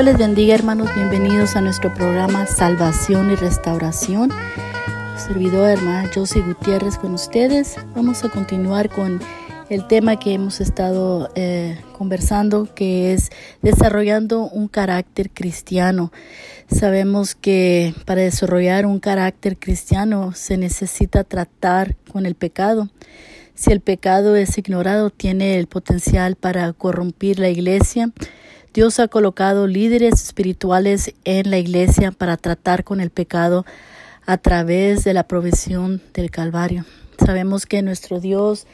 Dios 0.00 0.12
les 0.12 0.18
bendiga 0.18 0.54
hermanos, 0.54 0.88
bienvenidos 0.94 1.56
a 1.56 1.60
nuestro 1.60 1.92
programa 1.92 2.46
Salvación 2.46 3.30
y 3.32 3.34
Restauración. 3.34 4.30
Servidor 5.18 5.68
hermana 5.68 6.10
Josie 6.14 6.40
Gutiérrez 6.40 6.96
con 6.96 7.12
ustedes. 7.12 7.76
Vamos 7.94 8.24
a 8.24 8.30
continuar 8.30 8.88
con 8.88 9.20
el 9.68 9.86
tema 9.88 10.18
que 10.18 10.32
hemos 10.32 10.62
estado 10.62 11.28
eh, 11.34 11.78
conversando, 11.98 12.66
que 12.74 13.12
es 13.12 13.28
desarrollando 13.60 14.48
un 14.48 14.68
carácter 14.68 15.28
cristiano. 15.28 16.12
Sabemos 16.74 17.34
que 17.34 17.92
para 18.06 18.22
desarrollar 18.22 18.86
un 18.86 19.00
carácter 19.00 19.58
cristiano 19.58 20.32
se 20.32 20.56
necesita 20.56 21.24
tratar 21.24 21.94
con 22.10 22.24
el 22.24 22.36
pecado. 22.36 22.88
Si 23.54 23.70
el 23.70 23.82
pecado 23.82 24.34
es 24.34 24.56
ignorado, 24.56 25.10
tiene 25.10 25.58
el 25.58 25.66
potencial 25.66 26.36
para 26.36 26.72
corrompir 26.72 27.38
la 27.38 27.50
iglesia 27.50 28.10
Dios 28.72 29.00
ha 29.00 29.08
colocado 29.08 29.66
líderes 29.66 30.22
espirituales 30.22 31.12
en 31.24 31.50
la 31.50 31.58
iglesia 31.58 32.12
para 32.12 32.36
tratar 32.36 32.84
con 32.84 33.00
el 33.00 33.10
pecado 33.10 33.66
a 34.26 34.38
través 34.38 35.02
de 35.02 35.12
la 35.12 35.24
provisión 35.24 36.00
del 36.14 36.30
Calvario. 36.30 36.84
Sabemos 37.18 37.66
que 37.66 37.82
nuestro 37.82 38.20
Dios 38.20 38.68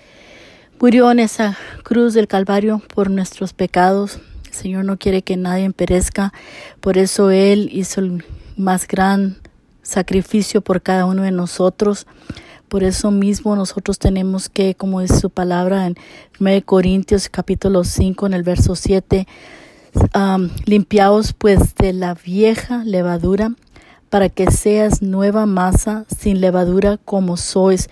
murió 0.78 1.10
en 1.10 1.20
esa 1.20 1.56
cruz 1.82 2.12
del 2.12 2.28
Calvario 2.28 2.82
por 2.94 3.08
nuestros 3.08 3.54
pecados. 3.54 4.20
El 4.44 4.52
Señor 4.52 4.84
no 4.84 4.98
quiere 4.98 5.22
que 5.22 5.38
nadie 5.38 5.70
perezca, 5.72 6.34
por 6.82 6.98
eso 6.98 7.30
Él 7.30 7.70
hizo 7.72 8.00
el 8.00 8.22
más 8.58 8.86
gran 8.86 9.38
sacrificio 9.80 10.60
por 10.60 10.82
cada 10.82 11.06
uno 11.06 11.22
de 11.22 11.30
nosotros. 11.30 12.06
Por 12.68 12.84
eso 12.84 13.10
mismo 13.10 13.56
nosotros 13.56 13.98
tenemos 13.98 14.50
que, 14.50 14.74
como 14.74 15.00
es 15.00 15.20
su 15.20 15.30
palabra 15.30 15.86
en 15.86 15.96
1 16.38 16.66
Corintios 16.66 17.30
capítulo 17.30 17.82
5 17.82 18.26
en 18.26 18.34
el 18.34 18.42
verso 18.42 18.76
7, 18.76 19.26
limpiaos 20.64 21.32
pues 21.32 21.74
de 21.74 21.92
la 21.92 22.14
vieja 22.14 22.84
levadura, 22.84 23.54
para 24.10 24.28
que 24.28 24.50
seas 24.50 25.02
nueva 25.02 25.46
masa 25.46 26.06
sin 26.16 26.40
levadura 26.40 26.96
como 26.96 27.36
sois, 27.36 27.88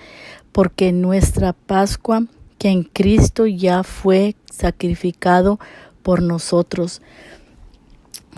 porque 0.53 0.93
nuestra 0.93 1.53
Pascua, 1.53 2.27
que 2.59 2.69
en 2.69 2.85
Cristo 2.85 3.47
ya 3.47 3.83
fue 3.83 4.37
sacrificado 4.51 5.59
por 6.03 6.23
nosotros. 6.23 7.03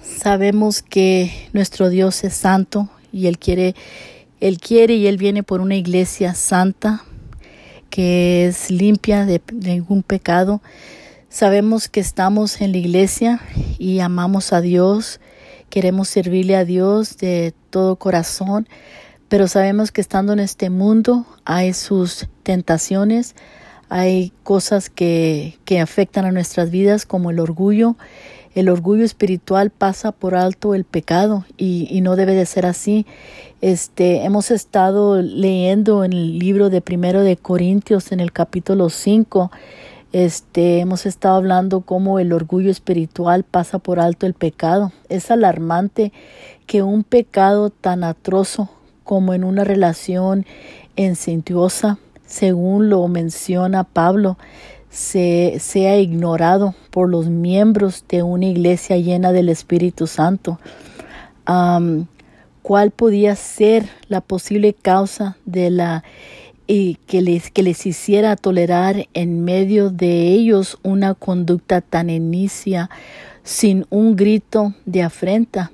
Sabemos 0.03 0.83
que 0.83 1.49
nuestro 1.53 1.91
Dios 1.91 2.25
es 2.25 2.35
santo 2.35 2.89
y 3.13 3.27
Él 3.27 3.39
quiere, 3.39 3.75
Él 4.41 4.59
quiere 4.59 4.95
y 4.95 5.07
Él 5.07 5.19
viene 5.19 5.43
por 5.43 5.61
una 5.61 5.77
iglesia 5.77 6.35
santa 6.35 7.05
que 7.91 8.47
es 8.47 8.71
limpia 8.71 9.27
de 9.27 9.41
ningún 9.53 10.03
pecado. 10.03 10.61
Sabemos 11.29 11.89
que 11.89 12.01
estamos 12.01 12.61
en 12.61 12.73
la 12.73 12.79
iglesia 12.79 13.41
y 13.79 13.99
amamos 13.99 14.53
a 14.53 14.61
Dios, 14.61 15.21
queremos 15.69 16.09
servirle 16.09 16.57
a 16.57 16.65
Dios 16.65 17.19
de 17.19 17.53
todo 17.71 17.97
corazón, 17.97 18.69
pero 19.29 19.49
sabemos 19.49 19.91
que 19.91 20.01
estando 20.01 20.33
en 20.33 20.39
este 20.39 20.71
mundo 20.71 21.27
hay 21.45 21.73
sus 21.75 22.29
tentaciones, 22.45 23.35
hay 23.89 24.33
cosas 24.45 24.89
que, 24.89 25.59
que 25.65 25.81
afectan 25.81 26.25
a 26.25 26.33
nuestras 26.33 26.71
vidas 26.71 27.07
como 27.07 27.31
el 27.31 27.41
orgullo. 27.41 27.97
El 28.55 28.71
orgullo 28.71 29.05
espiritual 29.05 29.71
pasa 29.71 30.13
por 30.13 30.35
alto 30.35 30.75
el 30.75 30.85
pecado 30.85 31.45
y, 31.59 31.89
y, 31.91 32.01
no 32.01 32.17
debe 32.17 32.35
de 32.35 32.47
ser 32.47 32.65
así. 32.65 33.05
Este, 33.61 34.25
hemos 34.25 34.51
estado 34.51 35.21
leyendo 35.21 36.05
en 36.05 36.15
el 36.15 36.39
libro 36.39 36.71
de 36.71 36.81
Primero 36.81 37.23
de 37.23 37.37
Corintios 37.37 38.13
en 38.13 38.21
el 38.21 38.33
capítulo 38.33 38.89
5 38.89 39.51
este, 40.17 40.81
hemos 40.81 41.05
estado 41.05 41.37
hablando 41.37 41.83
cómo 41.83 42.19
el 42.19 42.33
orgullo 42.33 42.71
espiritual 42.71 43.45
pasa 43.45 43.79
por 43.79 44.01
alto 44.01 44.25
el 44.25 44.33
pecado. 44.33 44.91
Es 45.11 45.31
alarmante 45.31 46.11
que 46.65 46.83
un 46.83 47.05
pecado 47.05 47.69
tan 47.69 48.03
atrozo 48.03 48.71
como 49.05 49.35
en 49.35 49.45
una 49.45 49.63
relación 49.63 50.47
encentuosa, 50.97 51.99
según 52.25 52.89
lo 52.89 53.07
menciona 53.09 53.85
Pablo, 53.85 54.39
se, 54.89 55.59
sea 55.61 55.99
ignorado 55.99 56.75
por 56.91 57.11
los 57.11 57.29
miembros 57.29 58.03
de 58.09 58.23
una 58.23 58.47
iglesia 58.47 58.97
llena 58.97 59.33
del 59.33 59.51
Espíritu 59.51 60.07
Santo. 60.07 60.59
¿Cuál 62.63 62.91
podía 62.91 63.37
ser 63.37 63.91
la 64.09 64.23
posible 64.23 64.73
causa 64.73 65.37
de 65.45 65.69
la 65.69 66.05
y 66.67 66.97
que 67.07 67.23
les, 67.23 67.51
que 67.51 67.63
les 67.63 67.87
hiciera 67.87 68.37
tolerar 68.37 69.07
en 69.15 69.45
medio 69.45 69.91
de 69.91 70.29
ellos 70.29 70.79
una 70.83 71.15
conducta 71.15 71.81
tan 71.81 72.11
inicia 72.11 72.91
sin 73.43 73.87
un 73.91 74.17
grito 74.17 74.75
de 74.85 75.03
afrenta. 75.03 75.71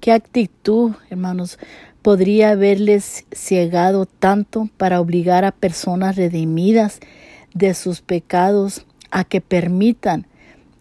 ¿Qué 0.00 0.12
actitud, 0.12 0.92
hermanos, 1.10 1.58
podría 2.02 2.50
haberles 2.50 3.24
ciegado 3.32 4.06
tanto 4.06 4.68
para 4.76 5.00
obligar 5.00 5.44
a 5.44 5.52
personas 5.52 6.16
redimidas 6.16 7.00
de 7.54 7.74
sus 7.74 8.02
pecados 8.02 8.86
a 9.10 9.24
que 9.24 9.40
permitan 9.40 10.26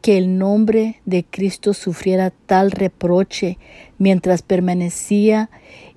que 0.01 0.17
el 0.17 0.37
nombre 0.37 1.01
de 1.05 1.25
Cristo 1.25 1.73
sufriera 1.73 2.31
tal 2.45 2.71
reproche 2.71 3.57
mientras 3.97 4.41
permanecía 4.41 5.49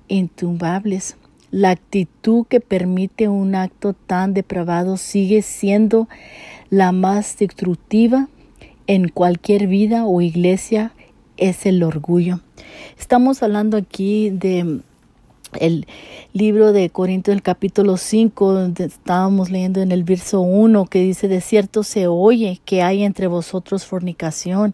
intumbables? 0.07 1.15
La 1.51 1.71
actitud 1.71 2.45
que 2.47 2.61
permite 2.61 3.27
un 3.27 3.55
acto 3.55 3.93
tan 3.93 4.33
depravado 4.33 4.95
sigue 4.95 5.41
siendo 5.41 6.07
la 6.69 6.93
más 6.93 7.37
destructiva 7.37 8.29
en 8.87 9.09
cualquier 9.09 9.67
vida 9.67 10.05
o 10.05 10.21
iglesia 10.21 10.93
es 11.35 11.65
el 11.65 11.83
orgullo. 11.83 12.39
Estamos 12.97 13.43
hablando 13.43 13.75
aquí 13.75 14.29
de 14.29 14.79
el 15.59 15.85
libro 16.31 16.71
de 16.71 16.89
Corintios, 16.89 17.35
el 17.35 17.41
capítulo 17.41 17.97
5, 17.97 18.53
donde 18.53 18.85
estábamos 18.85 19.49
leyendo 19.49 19.81
en 19.81 19.91
el 19.91 20.05
verso 20.05 20.39
1, 20.39 20.85
que 20.85 21.01
dice, 21.01 21.27
de 21.27 21.41
cierto 21.41 21.83
se 21.83 22.07
oye 22.07 22.61
que 22.63 22.81
hay 22.81 23.03
entre 23.03 23.27
vosotros 23.27 23.85
fornicación, 23.85 24.73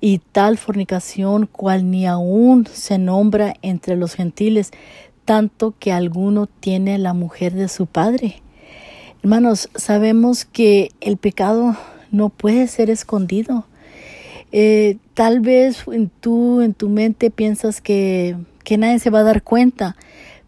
y 0.00 0.18
tal 0.18 0.58
fornicación 0.58 1.46
cual 1.46 1.90
ni 1.90 2.06
aún 2.06 2.68
se 2.72 2.98
nombra 2.98 3.54
entre 3.62 3.96
los 3.96 4.14
gentiles, 4.14 4.70
tanto 5.24 5.74
que 5.78 5.92
alguno 5.92 6.46
tiene 6.46 6.98
la 6.98 7.14
mujer 7.14 7.54
de 7.54 7.68
su 7.68 7.86
padre. 7.86 8.42
Hermanos, 9.22 9.70
sabemos 9.74 10.44
que 10.44 10.90
el 11.00 11.16
pecado 11.16 11.76
no 12.10 12.28
puede 12.28 12.66
ser 12.68 12.90
escondido. 12.90 13.66
Eh, 14.52 14.98
tal 15.14 15.40
vez 15.40 15.84
tú 16.20 16.60
en 16.60 16.74
tu 16.74 16.88
mente 16.88 17.30
piensas 17.30 17.80
que, 17.80 18.36
que 18.62 18.78
nadie 18.78 18.98
se 18.98 19.10
va 19.10 19.20
a 19.20 19.24
dar 19.24 19.42
cuenta, 19.42 19.96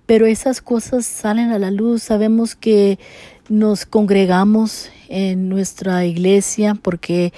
pero 0.04 0.26
esas 0.26 0.60
cosas 0.60 1.06
salen 1.06 1.50
a 1.50 1.58
la 1.58 1.70
luz. 1.70 2.02
Sabemos 2.02 2.54
que 2.54 2.98
nos 3.48 3.86
congregamos 3.86 4.90
en 5.08 5.48
nuestra 5.48 6.04
iglesia 6.04 6.74
porque 6.74 7.32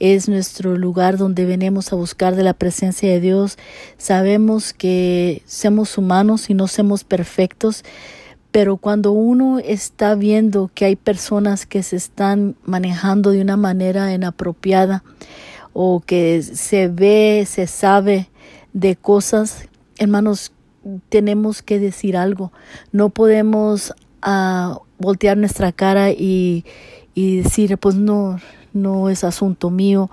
es 0.00 0.30
nuestro 0.30 0.76
lugar 0.76 1.18
donde 1.18 1.44
venimos 1.44 1.92
a 1.92 1.96
buscar 1.96 2.34
de 2.34 2.42
la 2.42 2.54
presencia 2.54 3.10
de 3.10 3.20
Dios. 3.20 3.58
Sabemos 3.98 4.72
que 4.72 5.42
somos 5.46 5.96
humanos 5.98 6.48
y 6.48 6.54
no 6.54 6.66
somos 6.66 7.04
perfectos, 7.04 7.84
pero 8.50 8.78
cuando 8.78 9.12
uno 9.12 9.58
está 9.58 10.14
viendo 10.14 10.70
que 10.74 10.86
hay 10.86 10.96
personas 10.96 11.66
que 11.66 11.82
se 11.82 11.96
están 11.96 12.56
manejando 12.64 13.30
de 13.30 13.42
una 13.42 13.58
manera 13.58 14.12
inapropiada 14.12 15.04
o 15.74 16.02
que 16.04 16.42
se 16.42 16.88
ve, 16.88 17.44
se 17.46 17.66
sabe 17.66 18.30
de 18.72 18.96
cosas, 18.96 19.68
hermanos, 19.98 20.52
tenemos 21.10 21.60
que 21.60 21.78
decir 21.78 22.16
algo. 22.16 22.52
No 22.90 23.10
podemos 23.10 23.92
ah, 24.22 24.80
voltear 24.98 25.36
nuestra 25.36 25.72
cara 25.72 26.10
y, 26.10 26.64
y 27.14 27.42
decir, 27.42 27.76
pues 27.76 27.96
no, 27.96 28.40
no 28.72 29.08
es 29.08 29.24
asunto 29.24 29.70
mío 29.70 30.10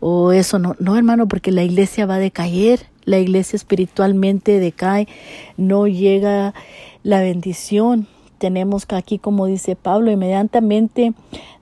o 0.00 0.32
eso 0.32 0.58
no, 0.58 0.74
no 0.78 0.96
hermano, 0.96 1.28
porque 1.28 1.52
la 1.52 1.62
iglesia 1.62 2.06
va 2.06 2.14
a 2.14 2.18
decaer, 2.18 2.86
la 3.04 3.18
iglesia 3.18 3.56
espiritualmente 3.56 4.58
decae, 4.58 5.06
no 5.56 5.86
llega 5.86 6.54
la 7.02 7.20
bendición. 7.20 8.06
Tenemos 8.38 8.86
que 8.86 8.94
aquí, 8.94 9.18
como 9.18 9.44
dice 9.44 9.76
Pablo, 9.76 10.10
inmediatamente 10.10 11.12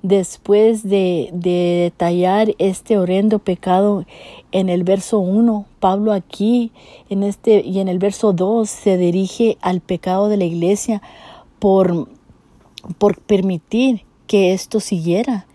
después 0.02 0.84
de, 0.84 1.30
de 1.32 1.90
detallar 1.90 2.54
este 2.58 2.96
horrendo 2.96 3.40
pecado 3.40 4.06
en 4.52 4.68
el 4.68 4.84
verso 4.84 5.18
1, 5.18 5.66
Pablo 5.80 6.12
aquí 6.12 6.70
en 7.10 7.24
este 7.24 7.60
y 7.66 7.80
en 7.80 7.88
el 7.88 7.98
verso 7.98 8.32
2 8.32 8.70
se 8.70 8.96
dirige 8.96 9.58
al 9.60 9.80
pecado 9.80 10.28
de 10.28 10.36
la 10.36 10.44
iglesia 10.44 11.02
por, 11.58 12.08
por 12.98 13.20
permitir 13.20 14.04
que 14.28 14.52
esto 14.52 14.78
siguiera. 14.78 15.47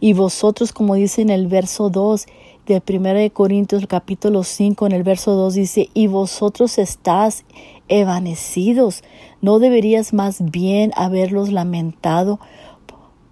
Y 0.00 0.12
vosotros, 0.12 0.72
como 0.72 0.94
dice 0.94 1.22
en 1.22 1.30
el 1.30 1.46
verso 1.46 1.90
2 1.90 2.26
de 2.66 2.82
1 2.86 3.32
Corintios 3.32 3.86
capítulo 3.86 4.44
5, 4.44 4.86
en 4.86 4.92
el 4.92 5.02
verso 5.02 5.32
2 5.32 5.54
dice, 5.54 5.88
y 5.94 6.06
vosotros 6.06 6.78
estás 6.78 7.44
evanecidos. 7.88 9.02
¿No 9.40 9.58
deberías 9.58 10.12
más 10.12 10.50
bien 10.50 10.92
haberlos 10.96 11.50
lamentado 11.50 12.38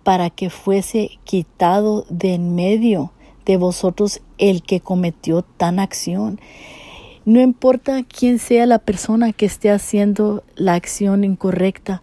para 0.07 0.31
que 0.31 0.51
fuese 0.51 1.19
quitado 1.25 2.07
de 2.09 2.35
en 2.35 2.55
medio 2.55 3.13
de 3.47 3.57
vosotros 3.57 4.21
el 4.39 4.63
que 4.63 4.81
cometió 4.81 5.43
tan 5.43 5.79
acción. 5.79 6.39
No 7.25 7.41
importa 7.41 8.05
quién 8.05 8.39
sea 8.39 8.67
la 8.67 8.79
persona 8.79 9.33
que 9.33 9.47
esté 9.47 9.71
haciendo 9.71 10.45
la 10.55 10.75
acción 10.75 11.25
incorrecta, 11.25 12.03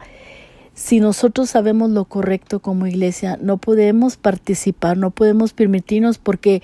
si 0.74 1.00
nosotros 1.00 1.50
sabemos 1.50 1.92
lo 1.92 2.06
correcto 2.06 2.60
como 2.60 2.88
iglesia, 2.88 3.38
no 3.42 3.58
podemos 3.58 4.18
participar, 4.18 4.98
no 4.98 5.12
podemos 5.12 5.54
permitirnos 5.54 6.18
porque 6.18 6.64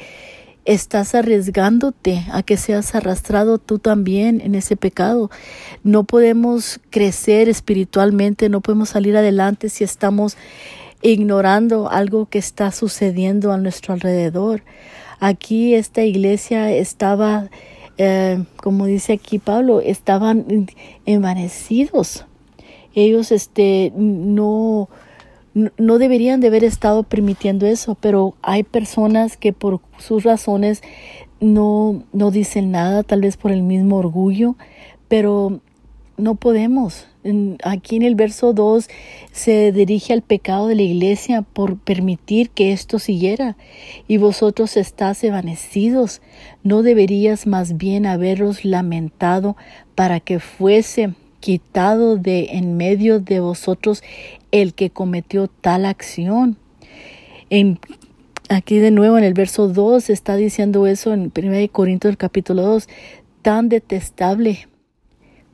estás 0.66 1.16
arriesgándote 1.16 2.26
a 2.32 2.44
que 2.44 2.58
seas 2.58 2.94
arrastrado 2.96 3.58
tú 3.58 3.80
también 3.80 4.42
en 4.42 4.56
ese 4.56 4.76
pecado. 4.76 5.30
No 5.84 6.04
podemos 6.04 6.80
crecer 6.90 7.50
espiritualmente, 7.50 8.50
no 8.50 8.62
podemos 8.62 8.90
salir 8.90 9.16
adelante 9.16 9.70
si 9.70 9.84
estamos 9.84 10.38
ignorando 11.02 11.90
algo 11.90 12.28
que 12.28 12.40
está 12.40 12.72
sucediendo 12.72 13.52
a 13.52 13.58
nuestro 13.58 13.94
alrededor. 13.94 14.64
Aquí 15.20 15.76
esta 15.76 16.04
iglesia 16.04 16.72
estaba, 16.72 17.50
eh, 17.98 18.44
como 18.58 18.86
dice 18.86 19.14
aquí 19.14 19.40
Pablo, 19.40 19.82
estaban 19.82 20.68
envanecidos 21.06 22.26
ellos 22.96 23.32
este, 23.32 23.92
no, 23.96 24.90
no 25.54 25.98
deberían 25.98 26.40
de 26.40 26.48
haber 26.48 26.64
estado 26.64 27.04
permitiendo 27.04 27.66
eso, 27.66 27.96
pero 28.00 28.36
hay 28.42 28.64
personas 28.64 29.38
que 29.38 29.54
por 29.54 29.82
sus 29.98 30.24
razones 30.24 30.82
no, 31.40 32.04
no 32.14 32.32
dicen 32.32 32.72
nada, 32.72 33.04
tal 33.04 33.22
vez 33.22 33.38
por 33.38 33.52
el 33.52 33.64
mismo 33.64 33.98
orgullo, 33.98 34.56
pero 35.08 35.62
no 36.18 36.36
podemos. 36.36 37.08
Aquí 37.64 37.96
en 37.96 38.04
el 38.04 38.16
verso 38.16 38.54
2 38.54 38.88
se 39.32 39.72
dirige 39.72 40.14
al 40.14 40.22
pecado 40.22 40.68
de 40.68 40.76
la 40.76 40.82
iglesia 40.84 41.42
por 41.42 41.78
permitir 41.78 42.50
que 42.50 42.72
esto 42.72 43.00
siguiera. 43.00 43.58
Y 44.08 44.18
vosotros 44.18 44.78
estás 44.78 45.24
evanecidos. 45.24 46.22
No 46.64 46.82
deberías 46.82 47.48
más 47.48 47.78
bien 47.78 48.06
haberos 48.06 48.64
lamentado 48.64 49.56
para 49.96 50.20
que 50.20 50.40
fuese 50.40 51.14
quitado 51.40 52.18
de 52.18 52.50
en 52.52 52.78
medio 52.78 53.20
de 53.20 53.40
vosotros 53.40 54.04
el 54.52 54.74
que 54.74 54.90
cometió 54.90 55.48
tal 55.48 55.86
acción. 55.86 56.58
En, 57.50 57.80
aquí 58.50 58.78
de 58.78 58.92
nuevo 58.92 59.18
en 59.18 59.24
el 59.24 59.34
verso 59.34 59.68
2 59.68 60.10
está 60.10 60.36
diciendo 60.36 60.88
eso 60.88 61.14
en 61.14 61.32
1 61.36 61.72
Corintios 61.72 62.18
capítulo 62.18 62.64
2, 62.64 62.88
tan 63.42 63.70
detestable 63.70 64.68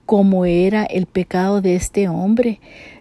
como 0.05 0.45
era 0.45 0.83
el 0.83 1.05
pecado 1.07 1.61
de 1.61 1.75
este 1.75 2.07
hombre, 2.07 2.59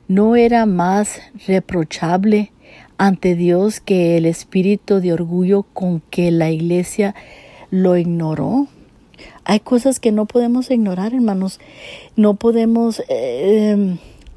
no 0.09 0.37
era 0.37 0.67
más 0.67 1.21
reprochable 1.47 2.53
ante 2.99 3.35
Dios 3.35 3.81
que 3.81 4.17
el 4.17 4.27
espíritu 4.27 5.01
de 5.01 5.13
orgullo 5.13 5.65
con 5.65 6.01
que 6.01 6.31
la 6.31 6.51
iglesia 6.51 7.15
lo 7.71 7.97
ignoró. 7.97 8.69
Hay 9.45 9.61
cosas 9.61 10.01
que 10.01 10.13
no 10.13 10.27
podemos 10.27 10.71
ignorar, 10.71 11.15
hermanos. 11.15 11.61
No 12.17 12.35
podemos 12.35 13.03
eh, 13.09 13.97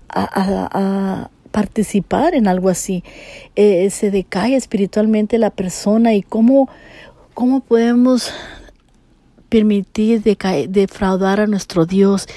a, 0.09 1.29
participar 1.51 2.35
en 2.35 2.47
algo 2.47 2.69
así. 2.69 3.03
Eh, 3.55 3.89
se 3.89 4.11
decae 4.11 4.55
espiritualmente 4.55 5.37
la 5.37 5.49
persona 5.49 6.13
y 6.13 6.21
cómo, 6.21 6.69
cómo 7.33 7.61
podemos 7.61 8.31
permitir 9.49 10.21
defraudar 10.21 11.39
a 11.39 11.47
nuestro 11.47 11.85
Dios, 11.85 12.27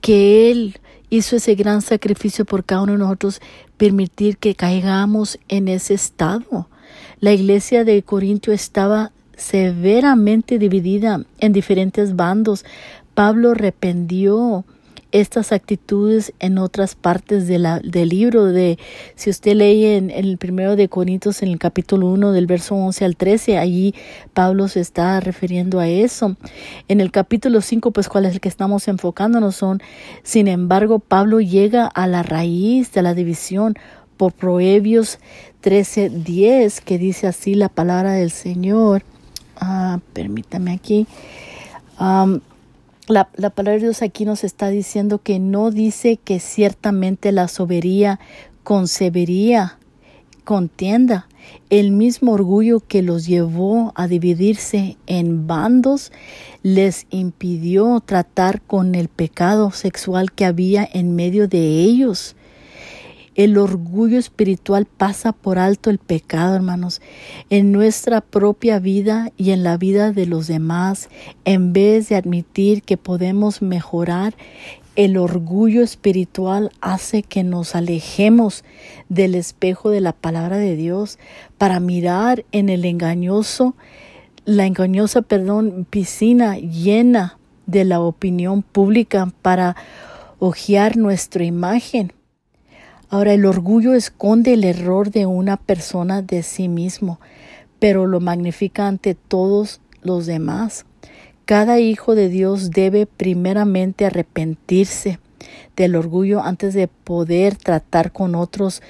que 0.00 0.50
Él 0.50 0.80
hizo 1.10 1.36
ese 1.36 1.54
gran 1.54 1.82
sacrificio 1.82 2.44
por 2.44 2.64
cada 2.64 2.82
uno 2.82 2.92
de 2.92 2.98
nosotros, 2.98 3.40
permitir 3.76 4.38
que 4.38 4.54
caigamos 4.54 5.38
en 5.48 5.68
ese 5.68 5.94
estado. 5.94 6.68
La 7.20 7.32
iglesia 7.32 7.84
de 7.84 8.02
Corintio 8.02 8.52
estaba 8.52 9.12
severamente 9.36 10.58
dividida 10.58 11.24
en 11.38 11.52
diferentes 11.52 12.16
bandos. 12.16 12.64
Pablo 13.14 13.54
rependió 13.54 14.64
estas 15.12 15.52
actitudes 15.52 16.32
en 16.40 16.58
otras 16.58 16.94
partes 16.94 17.46
del 17.46 18.08
libro 18.08 18.44
de 18.46 18.78
si 19.14 19.30
usted 19.30 19.54
lee 19.54 19.86
en, 19.86 20.10
el 20.10 20.36
primero 20.36 20.76
de 20.76 20.88
Corintios 20.88 21.42
en 21.42 21.48
el 21.50 21.58
capítulo 21.58 22.08
1 22.08 22.32
del 22.32 22.46
verso 22.46 22.74
11 22.74 23.04
al 23.04 23.16
13 23.16 23.56
allí 23.56 23.94
Pablo 24.34 24.68
se 24.68 24.80
está 24.80 25.20
refiriendo 25.20 25.78
a 25.78 25.88
eso 25.88 26.36
en 26.88 27.00
el 27.00 27.12
capítulo 27.12 27.60
5 27.60 27.92
pues 27.92 28.08
cuál 28.08 28.26
es 28.26 28.34
el 28.34 28.40
que 28.40 28.48
estamos 28.48 28.88
enfocándonos 28.88 29.56
son 29.56 29.80
sin 30.22 30.48
embargo 30.48 30.98
Pablo 30.98 31.40
llega 31.40 31.86
a 31.86 32.06
la 32.06 32.22
raíz 32.22 32.92
de 32.92 33.02
la 33.02 33.14
división 33.14 33.74
por 34.16 34.32
Proverbios 34.32 35.18
13:10 35.62 36.80
que 36.82 36.98
dice 36.98 37.26
así 37.28 37.54
la 37.54 37.68
palabra 37.68 38.12
del 38.12 38.32
Señor 38.32 39.02
Ah, 39.56 40.00
permítame 40.12 40.72
aquí. 40.72 41.06
la, 41.98 42.40
la, 43.08 43.50
palabra 43.50 43.74
de 43.74 43.80
Dios 43.86 44.02
aquí 44.02 44.24
nos 44.24 44.44
está 44.44 44.68
diciendo 44.68 45.18
que 45.22 45.38
no 45.38 45.70
dice 45.70 46.18
que 46.18 46.40
ciertamente 46.40 47.32
la 47.32 47.48
sobería 47.48 48.20
concebería 48.62 49.78
contienda. 50.46 51.28
El 51.70 51.90
mismo 51.90 52.32
orgullo 52.32 52.80
que 52.80 53.02
los 53.02 53.26
llevó 53.26 53.92
a 53.96 54.06
dividirse 54.06 54.96
en 55.06 55.46
bandos 55.46 56.12
les 56.62 57.06
impidió 57.10 58.00
tratar 58.00 58.62
con 58.62 58.94
el 58.94 59.08
pecado 59.08 59.72
sexual 59.72 60.32
que 60.32 60.44
había 60.44 60.88
en 60.90 61.14
medio 61.14 61.48
de 61.48 61.80
ellos. 61.80 62.35
El 63.36 63.58
orgullo 63.58 64.18
espiritual 64.18 64.86
pasa 64.86 65.32
por 65.32 65.58
alto 65.58 65.90
el 65.90 65.98
pecado, 65.98 66.56
hermanos, 66.56 67.02
en 67.50 67.70
nuestra 67.70 68.22
propia 68.22 68.78
vida 68.78 69.30
y 69.36 69.50
en 69.50 69.62
la 69.62 69.76
vida 69.76 70.10
de 70.10 70.24
los 70.24 70.46
demás. 70.46 71.10
En 71.44 71.74
vez 71.74 72.08
de 72.08 72.16
admitir 72.16 72.82
que 72.82 72.96
podemos 72.96 73.60
mejorar, 73.60 74.34
el 74.96 75.18
orgullo 75.18 75.82
espiritual 75.82 76.72
hace 76.80 77.22
que 77.22 77.44
nos 77.44 77.74
alejemos 77.74 78.64
del 79.10 79.34
espejo 79.34 79.90
de 79.90 80.00
la 80.00 80.14
palabra 80.14 80.56
de 80.56 80.74
Dios 80.74 81.18
para 81.58 81.78
mirar 81.78 82.46
en 82.52 82.70
el 82.70 82.86
engañoso, 82.86 83.74
la 84.46 84.64
engañosa, 84.64 85.20
perdón, 85.20 85.86
piscina 85.90 86.56
llena 86.56 87.38
de 87.66 87.84
la 87.84 88.00
opinión 88.00 88.62
pública 88.62 89.30
para 89.42 89.76
ojear 90.38 90.96
nuestra 90.96 91.44
imagen 91.44 92.14
Ahora, 93.08 93.32
el 93.32 93.44
orgullo 93.44 93.94
esconde 93.94 94.54
el 94.54 94.64
error 94.64 95.10
de 95.10 95.26
una 95.26 95.56
persona 95.56 96.22
de 96.22 96.42
sí 96.42 96.68
mismo, 96.68 97.20
pero 97.78 98.06
lo 98.06 98.20
magnifica 98.20 98.88
ante 98.88 99.14
todos 99.14 99.80
los 100.02 100.26
demás. 100.26 100.86
Cada 101.44 101.78
hijo 101.78 102.16
de 102.16 102.28
Dios 102.28 102.70
debe 102.70 103.06
primeramente 103.06 104.06
arrepentirse 104.06 105.20
del 105.76 105.94
orgullo 105.94 106.42
antes 106.42 106.74
de 106.74 106.88
poder 106.88 107.54
tratar 107.56 108.10
con 108.10 108.34
otros 108.34 108.82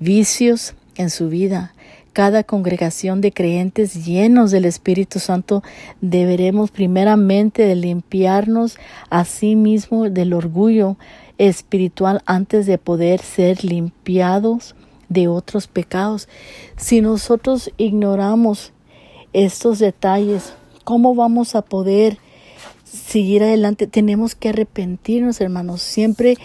vicios 0.00 0.74
en 0.96 1.10
su 1.10 1.28
vida. 1.28 1.72
Cada 2.12 2.42
congregación 2.42 3.20
de 3.20 3.30
creyentes 3.30 4.04
llenos 4.04 4.50
del 4.50 4.64
Espíritu 4.64 5.20
Santo 5.20 5.62
deberemos 6.00 6.72
primeramente 6.72 7.72
limpiarnos 7.76 8.78
a 9.10 9.24
sí 9.24 9.54
mismo 9.54 10.10
del 10.10 10.32
orgullo 10.32 10.96
espiritual 11.40 12.22
antes 12.26 12.66
de 12.66 12.76
poder 12.76 13.20
ser 13.20 13.64
limpiados 13.64 14.74
de 15.08 15.26
otros 15.26 15.68
pecados. 15.68 16.28
Si 16.76 17.00
nosotros 17.00 17.72
ignoramos 17.78 18.72
estos 19.32 19.78
detalles, 19.78 20.52
¿cómo 20.84 21.14
vamos 21.14 21.54
a 21.54 21.62
poder 21.62 22.18
seguir 22.84 23.42
adelante? 23.42 23.86
Tenemos 23.86 24.34
que 24.34 24.50
arrepentirnos, 24.50 25.40
hermanos. 25.40 25.80
Siempre, 25.80 26.36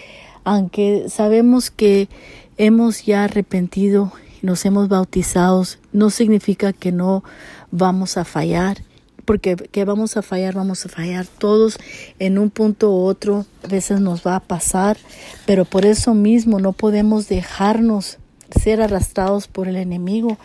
aunque 0.44 1.10
sabemos 1.10 1.70
que 1.70 2.08
hemos 2.56 3.04
ya 3.04 3.24
arrepentido, 3.24 4.12
nos 4.40 4.64
hemos 4.64 4.88
bautizado, 4.88 5.62
no 5.92 6.08
significa 6.08 6.72
que 6.72 6.90
no 6.90 7.22
vamos 7.70 8.16
a 8.16 8.24
fallar 8.24 8.78
porque 9.26 9.56
que 9.56 9.84
vamos 9.84 10.16
a 10.16 10.22
fallar, 10.22 10.54
vamos 10.54 10.86
a 10.86 10.88
fallar 10.88 11.26
todos 11.26 11.78
en 12.18 12.38
un 12.38 12.48
punto 12.48 12.90
u 12.90 13.02
otro, 13.02 13.44
a 13.62 13.66
veces 13.66 14.00
nos 14.00 14.26
va 14.26 14.36
a 14.36 14.40
pasar, 14.40 14.96
pero 15.44 15.66
por 15.66 15.84
eso 15.84 16.14
mismo 16.14 16.58
no 16.60 16.72
podemos 16.72 17.28
dejarnos 17.28 18.18
ser 18.58 18.80
arrastrados 18.80 19.48
por 19.48 19.68
el 19.68 19.76
enemigo. 19.76 20.38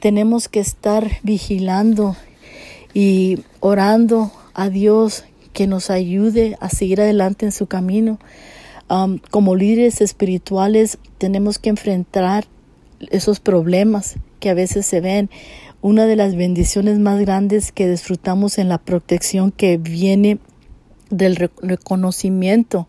Tenemos 0.00 0.48
que 0.48 0.60
estar 0.60 1.08
vigilando 1.22 2.16
y 2.92 3.38
orando 3.60 4.32
a 4.52 4.68
Dios 4.68 5.24
que 5.52 5.66
nos 5.66 5.88
ayude 5.88 6.58
a 6.60 6.68
seguir 6.68 7.00
adelante 7.00 7.46
en 7.46 7.52
su 7.52 7.66
camino. 7.66 8.18
Como 9.30 9.56
líderes 9.56 10.00
espirituales 10.00 10.98
tenemos 11.18 11.58
que 11.58 11.70
enfrentar 11.70 12.46
esos 13.10 13.40
problemas 13.40 14.16
que 14.40 14.50
a 14.50 14.54
veces 14.54 14.86
se 14.86 15.00
ven 15.00 15.30
una 15.80 16.06
de 16.06 16.16
las 16.16 16.36
bendiciones 16.36 16.98
más 16.98 17.20
grandes 17.20 17.72
que 17.72 17.88
disfrutamos 17.88 18.58
en 18.58 18.68
la 18.68 18.78
protección 18.78 19.52
que 19.52 19.76
viene 19.76 20.38
del 21.10 21.36
reconocimiento 21.36 22.88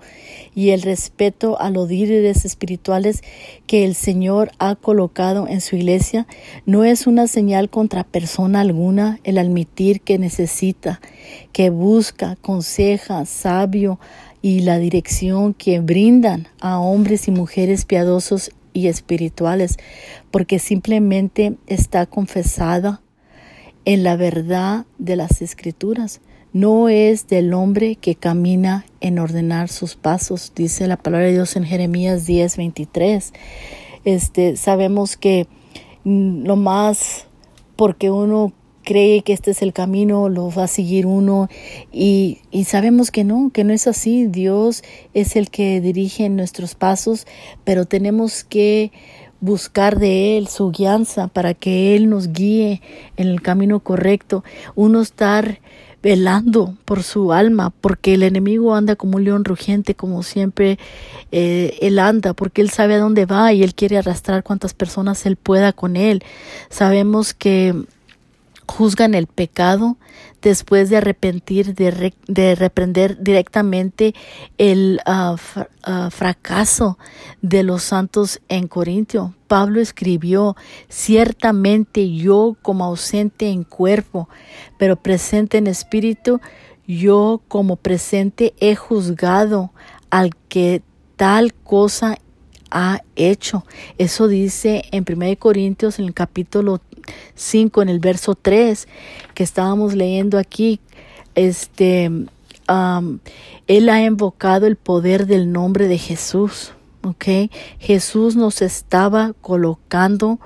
y 0.55 0.71
el 0.71 0.81
respeto 0.81 1.59
a 1.59 1.69
los 1.69 1.89
líderes 1.89 2.45
espirituales 2.45 3.21
que 3.67 3.85
el 3.85 3.93
Señor 3.93 4.51
ha 4.57 4.75
colocado 4.75 5.47
en 5.47 5.61
su 5.61 5.75
iglesia 5.75 6.25
no 6.65 6.83
es 6.83 7.05
una 7.05 7.27
señal 7.27 7.69
contra 7.69 8.03
persona 8.03 8.61
alguna 8.61 9.19
el 9.23 9.37
admitir 9.37 10.01
que 10.01 10.17
necesita, 10.17 10.99
que 11.51 11.69
busca, 11.69 12.37
conseja, 12.41 13.25
sabio 13.25 13.99
y 14.41 14.61
la 14.61 14.79
dirección 14.79 15.53
que 15.53 15.79
brindan 15.79 16.47
a 16.59 16.79
hombres 16.79 17.27
y 17.27 17.31
mujeres 17.31 17.85
piadosos 17.85 18.51
y 18.77 18.87
espirituales, 18.87 19.77
porque 20.31 20.59
simplemente 20.59 21.55
está 21.65 22.05
confesada 22.05 23.01
en 23.85 24.03
la 24.03 24.15
verdad 24.15 24.85
de 24.97 25.15
las 25.15 25.41
escrituras 25.41 26.21
no 26.53 26.89
es 26.89 27.27
del 27.27 27.53
hombre 27.53 27.97
que 27.97 28.15
camina 28.15 28.85
en 28.99 29.19
ordenar 29.19 29.69
sus 29.69 29.95
pasos, 29.95 30.53
dice 30.55 30.87
la 30.87 30.97
palabra 30.97 31.27
de 31.27 31.33
Dios 31.33 31.55
en 31.55 31.63
Jeremías 31.65 32.25
10, 32.25 32.57
23. 32.57 33.33
Este, 34.05 34.55
sabemos 34.55 35.17
que 35.17 35.47
mm, 36.03 36.45
lo 36.45 36.55
más 36.55 37.27
porque 37.75 38.09
uno 38.09 38.53
cree 38.87 39.21
que 39.21 39.33
este 39.33 39.51
es 39.51 39.61
el 39.61 39.73
camino, 39.73 40.29
lo 40.29 40.49
va 40.49 40.63
a 40.63 40.67
seguir 40.67 41.05
uno 41.05 41.49
y, 41.91 42.39
y, 42.51 42.63
sabemos 42.63 43.11
que 43.11 43.25
no, 43.25 43.51
que 43.53 43.65
no 43.65 43.73
es 43.73 43.85
así. 43.85 44.27
Dios 44.27 44.81
es 45.13 45.35
el 45.35 45.49
que 45.49 45.81
dirige 45.81 46.29
nuestros 46.29 46.73
pasos, 46.73 47.27
pero 47.65 47.83
tenemos 47.83 48.45
que 48.45 48.93
buscar 49.41 49.99
de 49.99 50.37
Él 50.37 50.47
su 50.47 50.71
guianza 50.71 51.27
para 51.27 51.53
que 51.53 51.97
Él 51.97 52.09
nos 52.09 52.31
guíe 52.31 52.81
en 53.17 53.27
el 53.27 53.41
camino 53.41 53.81
correcto. 53.81 54.45
Uno 54.75 55.01
estar 55.01 55.59
velando 56.01 56.77
por 56.85 57.03
su 57.03 57.33
alma, 57.33 57.73
porque 57.81 58.13
el 58.13 58.23
enemigo 58.23 58.73
anda 58.73 58.95
como 58.95 59.17
un 59.17 59.25
león 59.25 59.43
rugiente, 59.43 59.95
como 59.95 60.23
siempre 60.23 60.79
eh, 61.33 61.77
él 61.81 61.99
anda, 61.99 62.33
porque 62.33 62.61
él 62.61 62.69
sabe 62.69 62.93
a 62.93 62.99
dónde 62.99 63.25
va 63.25 63.51
y 63.51 63.63
él 63.63 63.75
quiere 63.75 63.97
arrastrar 63.97 64.43
cuantas 64.43 64.73
personas 64.73 65.25
él 65.25 65.35
pueda 65.35 65.73
con 65.73 65.97
él. 65.97 66.23
Sabemos 66.69 67.33
que 67.33 67.75
juzgan 68.67 69.15
el 69.15 69.27
pecado 69.27 69.97
después 70.41 70.89
de 70.89 70.97
arrepentir, 70.97 71.73
de, 71.73 72.55
reprender 72.55 73.21
directamente 73.21 74.13
el 74.57 74.99
ah, 75.05 75.35
ah, 75.83 76.09
fracaso 76.11 76.97
de 77.41 77.63
los 77.63 77.83
santos 77.83 78.39
en 78.49 78.67
Corintio. 78.67 79.33
Pablo 79.47 79.79
escribió, 79.79 80.55
ciertamente 80.89 82.13
yo 82.13 82.55
como 82.61 82.85
ausente 82.85 83.49
en 83.49 83.63
cuerpo, 83.63 84.29
pero 84.77 84.97
presente 84.97 85.57
en 85.57 85.67
espíritu, 85.67 86.39
yo 86.87 87.41
como 87.47 87.75
presente 87.77 88.53
he 88.59 88.75
juzgado 88.75 89.71
al 90.09 90.35
que 90.49 90.81
tal 91.15 91.53
cosa 91.53 92.17
ha 92.69 93.01
hecho. 93.15 93.65
Eso 93.97 94.27
dice 94.27 94.83
en 94.91 95.05
1 95.07 95.39
Corintios 95.39 95.99
en 95.99 96.05
el 96.05 96.13
capítulo 96.13 96.81
5, 97.35 97.81
en 97.81 97.89
el 97.89 97.99
verso 97.99 98.35
3 98.35 98.87
que 99.33 99.43
estábamos 99.43 99.93
leyendo 99.93 100.37
aquí. 100.37 100.79
Este, 101.35 102.11
él 103.67 103.89
ha 103.89 104.03
invocado 104.03 104.67
el 104.67 104.75
poder 104.75 105.27
del 105.27 105.51
nombre 105.51 105.87
de 105.87 105.97
Jesús. 105.97 106.73
Okay. 107.03 107.51
Jesús 107.79 108.35
nos 108.35 108.61
estaba 108.61 109.33
colocando 109.39 110.39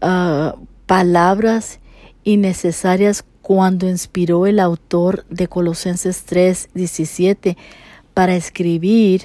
ah, 0.00 0.54
palabras 0.86 1.80
innecesarias 2.22 3.24
cuando 3.42 3.88
inspiró 3.88 4.46
el 4.46 4.60
autor 4.60 5.24
de 5.30 5.48
Colosenses 5.48 6.24
3, 6.24 6.68
17 6.74 7.56
para 8.14 8.36
escribir 8.36 9.22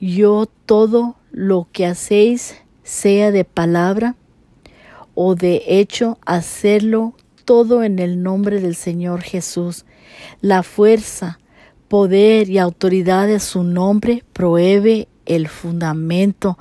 yo 0.00 0.46
todo 0.66 1.16
lo 1.30 1.68
que 1.70 1.86
hacéis, 1.86 2.56
sea 2.82 3.30
de 3.30 3.44
palabra 3.44 4.16
o 5.20 5.34
de 5.34 5.64
hecho, 5.66 6.16
hacerlo 6.24 7.12
todo 7.44 7.82
en 7.82 7.98
el 7.98 8.22
nombre 8.22 8.60
del 8.60 8.76
Señor 8.76 9.22
Jesús. 9.22 9.84
La 10.40 10.62
fuerza, 10.62 11.40
poder 11.88 12.48
y 12.48 12.58
autoridad 12.58 13.26
de 13.26 13.40
su 13.40 13.64
nombre 13.64 14.22
prohíbe 14.32 15.08
el 15.26 15.48
fundamento 15.48 16.56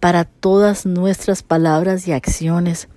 para 0.00 0.24
todas 0.24 0.86
nuestras 0.86 1.44
palabras 1.44 2.08
y 2.08 2.12
acciones. 2.12 2.88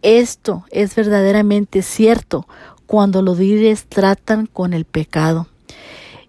Esto 0.00 0.64
es 0.70 0.94
verdaderamente 0.94 1.82
cierto 1.82 2.48
cuando 2.86 3.20
los 3.20 3.38
líderes 3.38 3.84
tratan 3.84 4.46
con 4.46 4.72
el 4.72 4.86
pecado. 4.86 5.46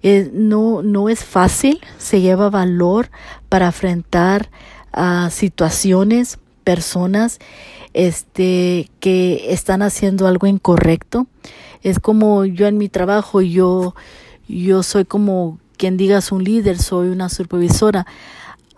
Eh, 0.03 0.29
no, 0.33 0.81
no 0.81 1.07
es 1.07 1.23
fácil, 1.23 1.79
se 1.97 2.19
lleva 2.19 2.49
valor 2.49 3.11
para 3.47 3.67
enfrentar 3.67 4.49
a 4.91 5.29
situaciones, 5.29 6.37
personas 6.65 7.39
este, 7.93 8.89
que 8.99 9.53
están 9.53 9.81
haciendo 9.81 10.27
algo 10.27 10.47
incorrecto. 10.47 11.27
Es 11.81 11.99
como 11.99 12.45
yo 12.45 12.67
en 12.67 12.77
mi 12.77 12.89
trabajo, 12.89 13.41
yo, 13.41 13.95
yo 14.47 14.83
soy 14.83 15.05
como 15.05 15.59
quien 15.77 15.97
digas 15.97 16.31
un 16.31 16.43
líder, 16.43 16.77
soy 16.77 17.09
una 17.09 17.29
supervisora. 17.29 18.05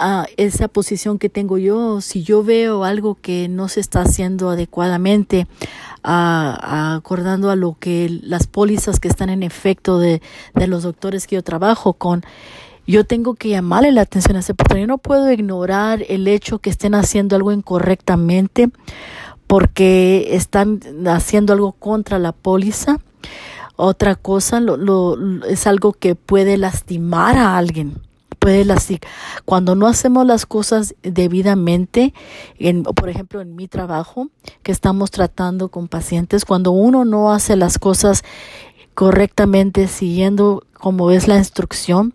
a 0.04 0.26
esa 0.38 0.68
posición 0.68 1.20
que 1.20 1.30
tengo 1.30 1.60
yo, 1.60 2.02
si 2.02 2.24
yo 2.24 2.44
veo 2.44 2.86
algo 2.86 3.20
que 3.22 3.48
no 3.48 3.68
se 3.68 3.80
está 3.80 4.02
haciendo 4.02 4.50
adecuadamente, 4.50 5.46
acordando 6.02 7.52
a 7.52 7.56
lo 7.56 7.78
que 7.80 8.10
las 8.24 8.48
pólizas 8.48 9.00
que 9.00 9.08
están 9.08 9.30
en 9.30 9.44
efecto 9.44 10.00
de, 10.00 10.24
de 10.56 10.66
los 10.66 10.82
doctores 10.82 11.28
que 11.28 11.36
yo 11.36 11.44
trabajo 11.44 11.94
con, 11.94 12.24
yo 12.88 13.06
tengo 13.06 13.36
que 13.36 13.50
llamarle 13.50 13.92
la 13.92 14.02
atención 14.02 14.36
a 14.36 14.40
ese 14.40 14.54
persona. 14.54 14.82
Yo 14.82 14.88
no 14.88 14.98
puedo 14.98 15.32
ignorar 15.32 16.04
el 16.08 16.28
hecho 16.28 16.60
que 16.60 16.70
estén 16.70 16.96
haciendo 16.96 17.36
algo 17.36 17.52
incorrectamente 17.52 18.70
porque 19.48 20.30
están 20.32 20.80
haciendo 21.08 21.54
algo 21.54 21.74
contra 21.74 22.20
la 22.20 22.32
póliza. 22.32 23.00
Otra 23.76 24.16
cosa 24.16 24.60
lo, 24.60 24.78
lo, 24.78 25.46
es 25.46 25.68
algo 25.68 25.94
que 25.94 26.16
puede 26.16 26.58
lastimar 26.58 27.38
a 27.38 27.58
alguien 27.58 28.02
puede 28.42 28.66
lastimar. 28.66 29.02
Cuando 29.46 29.76
no 29.76 29.88
hacemos 29.88 30.26
las 30.26 30.48
cosas 30.48 30.96
debidamente, 31.04 32.14
en, 32.58 32.82
por 32.84 33.08
ejemplo, 33.08 33.40
en 33.40 33.56
mi 33.56 33.68
trabajo, 33.68 34.30
que 34.64 34.72
estamos 34.72 35.12
tratando 35.12 35.70
con 35.70 35.88
pacientes, 35.88 36.44
cuando 36.44 36.72
uno 36.72 37.06
no 37.06 37.32
hace 37.32 37.56
las 37.56 37.78
cosas 37.78 38.24
correctamente, 39.02 39.88
siguiendo 39.88 40.64
como 40.74 41.10
es 41.10 41.28
la 41.28 41.40
instrucción, 41.40 42.14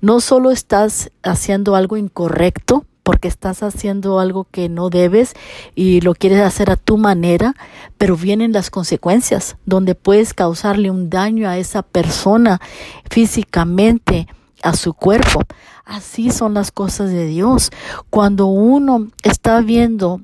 no 0.00 0.20
solo 0.20 0.52
estás 0.52 1.10
haciendo 1.24 1.74
algo 1.74 1.96
incorrecto, 1.96 2.84
porque 3.02 3.26
estás 3.26 3.64
haciendo 3.64 4.20
algo 4.20 4.46
que 4.48 4.68
no 4.68 4.88
debes 4.88 5.34
y 5.74 6.00
lo 6.00 6.14
quieres 6.14 6.42
hacer 6.42 6.70
a 6.70 6.76
tu 6.76 6.96
manera, 6.96 7.56
pero 7.98 8.16
vienen 8.16 8.52
las 8.52 8.70
consecuencias, 8.70 9.56
donde 9.66 9.96
puedes 9.96 10.32
causarle 10.32 10.92
un 10.92 11.10
daño 11.10 11.48
a 11.48 11.58
esa 11.58 11.82
persona 11.82 12.60
físicamente, 13.10 14.28
a 14.62 14.76
su 14.76 14.94
cuerpo. 14.94 15.40
Así 15.84 16.30
son 16.30 16.54
las 16.54 16.70
cosas 16.70 17.10
de 17.10 17.26
Dios. 17.26 17.72
Cuando 18.10 18.46
uno 18.46 19.08
está 19.24 19.60
viendo 19.60 20.20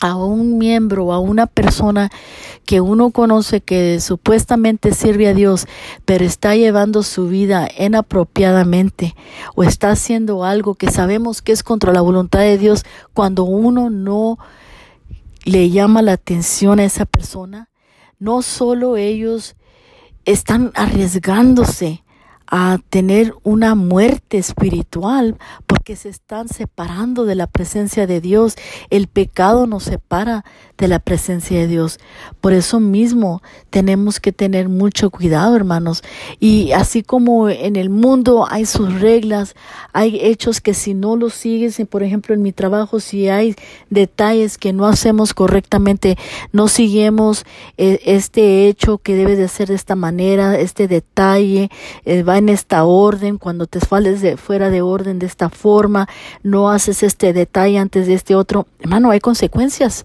a 0.00 0.16
un 0.16 0.58
miembro, 0.58 1.12
a 1.12 1.18
una 1.18 1.46
persona 1.46 2.10
que 2.64 2.80
uno 2.80 3.10
conoce 3.10 3.60
que 3.60 4.00
supuestamente 4.00 4.92
sirve 4.92 5.28
a 5.28 5.34
Dios, 5.34 5.66
pero 6.04 6.24
está 6.24 6.54
llevando 6.54 7.02
su 7.02 7.28
vida 7.28 7.68
inapropiadamente 7.78 9.14
o 9.54 9.62
está 9.62 9.90
haciendo 9.90 10.44
algo 10.44 10.74
que 10.74 10.90
sabemos 10.90 11.42
que 11.42 11.52
es 11.52 11.62
contra 11.62 11.92
la 11.92 12.00
voluntad 12.00 12.40
de 12.40 12.58
Dios, 12.58 12.84
cuando 13.14 13.44
uno 13.44 13.90
no 13.90 14.38
le 15.44 15.70
llama 15.70 16.02
la 16.02 16.12
atención 16.12 16.80
a 16.80 16.84
esa 16.84 17.06
persona, 17.06 17.70
no 18.18 18.42
solo 18.42 18.96
ellos 18.96 19.54
están 20.24 20.72
arriesgándose 20.74 22.02
a 22.48 22.78
tener 22.90 23.34
una 23.42 23.74
muerte 23.74 24.38
espiritual 24.38 25.36
porque 25.66 25.96
se 25.96 26.08
están 26.08 26.48
separando 26.48 27.24
de 27.24 27.34
la 27.34 27.46
presencia 27.46 28.06
de 28.06 28.20
Dios. 28.20 28.56
El 28.90 29.08
pecado 29.08 29.66
nos 29.66 29.84
separa 29.84 30.44
de 30.78 30.88
la 30.88 30.98
presencia 30.98 31.58
de 31.58 31.66
Dios. 31.66 31.98
Por 32.40 32.52
eso 32.52 32.80
mismo 32.80 33.42
tenemos 33.70 34.20
que 34.20 34.32
tener 34.32 34.68
mucho 34.68 35.10
cuidado, 35.10 35.56
hermanos. 35.56 36.02
Y 36.38 36.72
así 36.72 37.02
como 37.02 37.48
en 37.48 37.76
el 37.76 37.90
mundo 37.90 38.46
hay 38.48 38.66
sus 38.66 39.00
reglas, 39.00 39.54
hay 39.92 40.18
hechos 40.20 40.60
que 40.60 40.74
si 40.74 40.94
no 40.94 41.16
los 41.16 41.34
sigues, 41.34 41.80
por 41.88 42.02
ejemplo 42.02 42.34
en 42.34 42.42
mi 42.42 42.52
trabajo, 42.52 43.00
si 43.00 43.28
hay 43.28 43.56
detalles 43.90 44.58
que 44.58 44.72
no 44.72 44.86
hacemos 44.86 45.34
correctamente, 45.34 46.16
no 46.52 46.68
seguimos 46.68 47.44
eh, 47.76 48.00
este 48.04 48.68
hecho 48.68 48.98
que 48.98 49.14
debe 49.14 49.36
de 49.36 49.48
ser 49.48 49.68
de 49.68 49.74
esta 49.74 49.96
manera, 49.96 50.58
este 50.58 50.88
detalle, 50.88 51.70
eh, 52.04 52.22
va 52.22 52.35
en 52.38 52.48
esta 52.48 52.84
orden, 52.84 53.38
cuando 53.38 53.66
te 53.66 53.80
sales 53.80 54.20
de 54.20 54.36
fuera 54.36 54.70
de 54.70 54.82
orden 54.82 55.18
de 55.18 55.26
esta 55.26 55.48
forma, 55.48 56.08
no 56.42 56.70
haces 56.70 57.02
este 57.02 57.32
detalle 57.32 57.78
antes 57.78 58.06
de 58.06 58.14
este 58.14 58.34
otro, 58.34 58.66
hermano, 58.80 59.10
hay 59.10 59.20
consecuencias. 59.20 60.04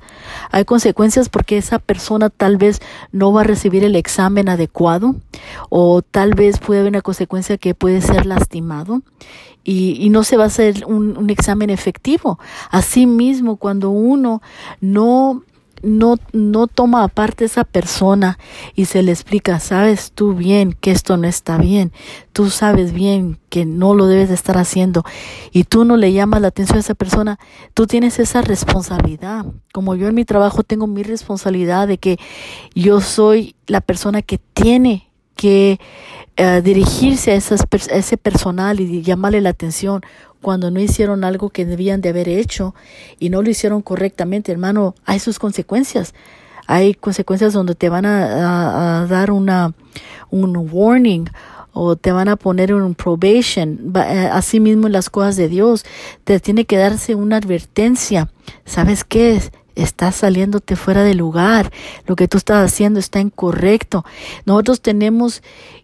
Hay 0.51 0.65
consecuencias 0.65 1.29
porque 1.29 1.57
esa 1.57 1.79
persona 1.79 2.29
tal 2.29 2.57
vez 2.57 2.81
no 3.11 3.31
va 3.31 3.41
a 3.41 3.45
recibir 3.45 3.83
el 3.83 3.95
examen 3.95 4.49
adecuado 4.49 5.15
o 5.69 6.01
tal 6.01 6.33
vez 6.33 6.59
puede 6.59 6.81
haber 6.81 6.91
una 6.91 7.01
consecuencia 7.01 7.57
que 7.57 7.75
puede 7.75 8.01
ser 8.01 8.25
lastimado 8.25 9.01
y, 9.63 10.09
no 10.09 10.23
se 10.23 10.37
va 10.37 10.45
a 10.45 10.47
hacer 10.47 10.85
un, 10.85 11.17
un 11.17 11.29
examen 11.29 11.69
efectivo. 11.69 12.39
Asimismo, 12.71 13.57
cuando 13.57 13.91
uno 13.91 14.41
no 14.79 15.43
no, 15.83 16.17
no 16.33 16.67
toma 16.67 17.03
aparte 17.03 17.45
esa 17.45 17.63
persona 17.63 18.37
y 18.75 18.85
se 18.85 19.03
le 19.03 19.11
explica, 19.11 19.59
sabes 19.59 20.11
tú 20.11 20.33
bien 20.33 20.73
que 20.73 20.91
esto 20.91 21.17
no 21.17 21.27
está 21.27 21.57
bien, 21.57 21.91
tú 22.33 22.49
sabes 22.49 22.93
bien 22.93 23.39
que 23.49 23.65
no 23.65 23.93
lo 23.93 24.07
debes 24.07 24.29
de 24.29 24.35
estar 24.35 24.57
haciendo 24.57 25.03
y 25.51 25.63
tú 25.65 25.85
no 25.85 25.97
le 25.97 26.13
llamas 26.13 26.41
la 26.41 26.49
atención 26.49 26.77
a 26.77 26.81
esa 26.81 26.95
persona, 26.95 27.39
tú 27.73 27.87
tienes 27.87 28.19
esa 28.19 28.41
responsabilidad. 28.41 29.45
Como 29.73 29.95
yo 29.95 30.07
en 30.07 30.15
mi 30.15 30.25
trabajo 30.25 30.63
tengo 30.63 30.87
mi 30.87 31.03
responsabilidad 31.03 31.87
de 31.87 31.97
que 31.97 32.17
yo 32.75 33.01
soy 33.01 33.55
la 33.67 33.81
persona 33.81 34.21
que 34.21 34.37
tiene 34.37 35.09
que 35.35 35.79
eh, 36.37 36.61
dirigirse 36.63 37.31
a, 37.31 37.35
esas, 37.35 37.61
a 37.61 37.95
ese 37.95 38.17
personal 38.17 38.79
y 38.79 39.01
llamarle 39.01 39.41
la 39.41 39.49
atención 39.49 40.01
cuando 40.41 40.71
no 40.71 40.79
hicieron 40.79 41.23
algo 41.23 41.49
que 41.49 41.65
debían 41.65 42.01
de 42.01 42.09
haber 42.09 42.27
hecho 42.27 42.75
y 43.19 43.29
no 43.29 43.41
lo 43.41 43.49
hicieron 43.49 43.81
correctamente, 43.81 44.51
hermano, 44.51 44.95
hay 45.05 45.19
sus 45.19 45.39
consecuencias. 45.39 46.13
Hay 46.67 46.93
consecuencias 46.93 47.53
donde 47.53 47.75
te 47.75 47.89
van 47.89 48.05
a, 48.05 49.05
dar 49.09 49.31
una 49.31 49.73
un 50.29 50.55
warning 50.71 51.25
o 51.73 51.95
te 51.95 52.11
van 52.11 52.29
a 52.29 52.35
poner 52.35 52.73
un 52.73 52.95
probation. 52.95 53.91
Eh, 53.95 54.29
así 54.31 54.59
mismo 54.59 54.87
en 54.87 54.93
las 54.93 55.09
cosas 55.09 55.35
de 55.35 55.49
Dios, 55.49 55.85
te 56.23 56.39
tiene 56.39 56.65
que 56.65 56.77
darse 56.77 57.15
una 57.15 57.37
advertencia. 57.37 58.29
¿Sabes 58.65 59.03
qué? 59.03 59.41
Estás 59.75 60.15
saliéndote 60.15 60.75
fuera 60.75 61.03
de 61.03 61.15
lugar. 61.15 61.71
Lo 62.05 62.15
que 62.15 62.27
tú 62.27 62.37
estás 62.37 62.65
haciendo 62.65 62.99
está 62.99 63.19
incorrecto. 63.19 64.05
Nosotros 64.45 64.81
tenemos 64.81 65.41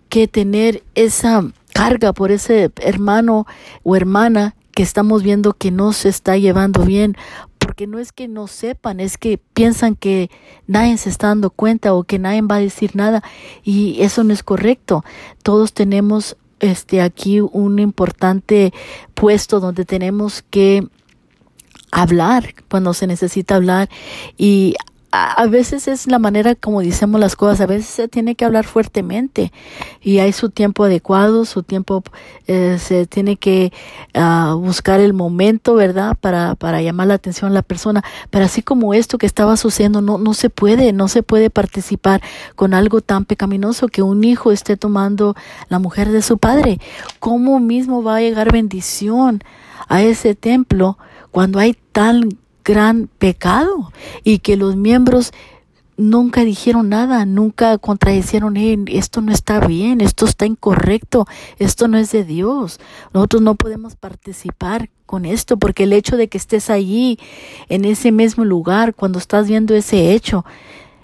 que 0.10 0.28
tener 0.28 0.84
esa 0.96 1.44
carga 1.78 2.12
por 2.12 2.32
ese 2.32 2.72
hermano 2.82 3.46
o 3.84 3.96
hermana 3.96 4.56
que 4.72 4.82
estamos 4.82 5.22
viendo 5.22 5.54
que 5.54 5.70
no 5.70 5.94
se 5.94 6.10
está 6.10 6.36
llevando 6.36 6.84
bien, 6.84 7.16
porque 7.60 7.86
no 7.86 8.00
es 8.00 8.12
que 8.12 8.28
no 8.28 8.48
sepan, 8.48 9.00
es 9.00 9.20
que 9.20 9.38
piensan 9.54 9.96
que 9.96 10.32
nadie 10.66 10.98
se 10.98 11.10
está 11.10 11.28
dando 11.28 11.52
cuenta 11.52 11.94
o 11.94 12.04
que 12.04 12.18
nadie 12.18 12.42
va 12.42 12.56
a 12.56 12.60
decir 12.60 12.96
nada 12.96 13.24
y 13.64 14.02
eso 14.02 14.24
no 14.24 14.34
es 14.34 14.42
correcto. 14.42 15.04
Todos 15.44 15.74
tenemos 15.74 16.36
este 16.60 17.00
aquí 17.02 17.42
un 17.42 17.78
importante 17.78 18.74
puesto 19.14 19.60
donde 19.60 19.86
tenemos 19.86 20.44
que 20.50 20.88
hablar 21.92 22.56
cuando 22.70 22.96
se 22.96 23.06
necesita 23.06 23.56
hablar 23.56 23.88
y 24.36 24.76
a, 25.12 25.48
veces 25.48 25.88
es 25.88 26.08
la 26.08 26.20
manera 26.20 26.56
como 26.56 26.82
decimos 26.82 27.20
las 27.20 27.36
cosas, 27.36 27.62
a 27.62 27.66
veces 27.66 27.88
se 27.88 28.08
tiene 28.08 28.36
que 28.36 28.46
hablar 28.46 28.66
fuertemente 28.66 29.52
y 30.02 30.20
hay 30.20 30.34
su 30.34 30.50
tiempo 30.50 30.84
adecuado, 30.84 31.46
su 31.46 31.64
tiempo 31.64 32.04
eh, 32.48 32.78
se 32.80 33.08
tiene 33.08 33.38
que 33.38 33.72
ah, 34.14 34.56
buscar 34.58 35.00
el 35.00 35.14
momento, 35.14 35.76
¿verdad? 35.76 36.18
Para, 36.20 36.56
para 36.56 36.82
llamar 36.82 37.08
la 37.08 37.14
atención 37.16 37.52
a 37.52 37.54
la 37.54 37.62
persona. 37.62 38.04
Pero 38.30 38.46
así 38.46 38.62
como 38.62 38.94
esto 38.94 39.18
que 39.18 39.26
estaba 39.26 39.56
sucediendo, 39.58 40.02
no, 40.02 40.18
no 40.18 40.34
se 40.34 40.50
puede, 40.50 40.92
no 40.94 41.08
se 41.08 41.24
puede 41.24 41.50
participar 41.50 42.22
con 42.56 42.74
algo 42.74 43.02
tan 43.02 43.26
pecaminoso 43.26 43.88
que 43.88 44.02
un 44.02 44.24
hijo 44.24 44.52
esté 44.52 44.78
tomando 44.78 45.36
la 45.70 45.80
mujer 45.80 46.12
de 46.12 46.22
su 46.22 46.38
padre. 46.38 46.80
¿Cómo 47.20 47.60
mismo 47.60 48.04
va 48.04 48.18
a 48.18 48.22
llegar 48.22 48.52
bendición 48.52 49.44
a 49.88 50.02
ese 50.02 50.36
templo 50.36 50.98
cuando 51.32 51.60
hay 51.60 51.78
tal 51.92 52.30
gran 52.68 53.08
pecado 53.08 53.94
y 54.26 54.40
que 54.40 54.58
los 54.58 54.76
miembros 54.76 55.32
nunca 55.96 56.44
dijeron 56.44 56.90
nada, 56.90 57.26
nunca 57.26 57.78
contradicieron, 57.78 58.58
esto 58.58 59.22
no 59.22 59.32
está 59.32 59.66
bien, 59.66 60.02
esto 60.02 60.26
está 60.26 60.46
incorrecto, 60.46 61.26
esto 61.60 61.88
no 61.88 61.98
es 61.98 62.12
de 62.12 62.26
Dios. 62.26 62.80
Nosotros 63.14 63.42
no 63.42 63.56
podemos 63.56 63.96
participar 63.96 64.90
con 65.06 65.24
esto 65.24 65.56
porque 65.56 65.84
el 65.84 65.94
hecho 65.94 66.18
de 66.18 66.28
que 66.28 66.38
estés 66.38 66.70
allí, 66.70 67.18
en 67.70 67.86
ese 67.86 68.12
mismo 68.12 68.44
lugar, 68.44 68.94
cuando 68.94 69.18
estás 69.18 69.48
viendo 69.48 69.74
ese 69.74 70.12
hecho, 70.14 70.44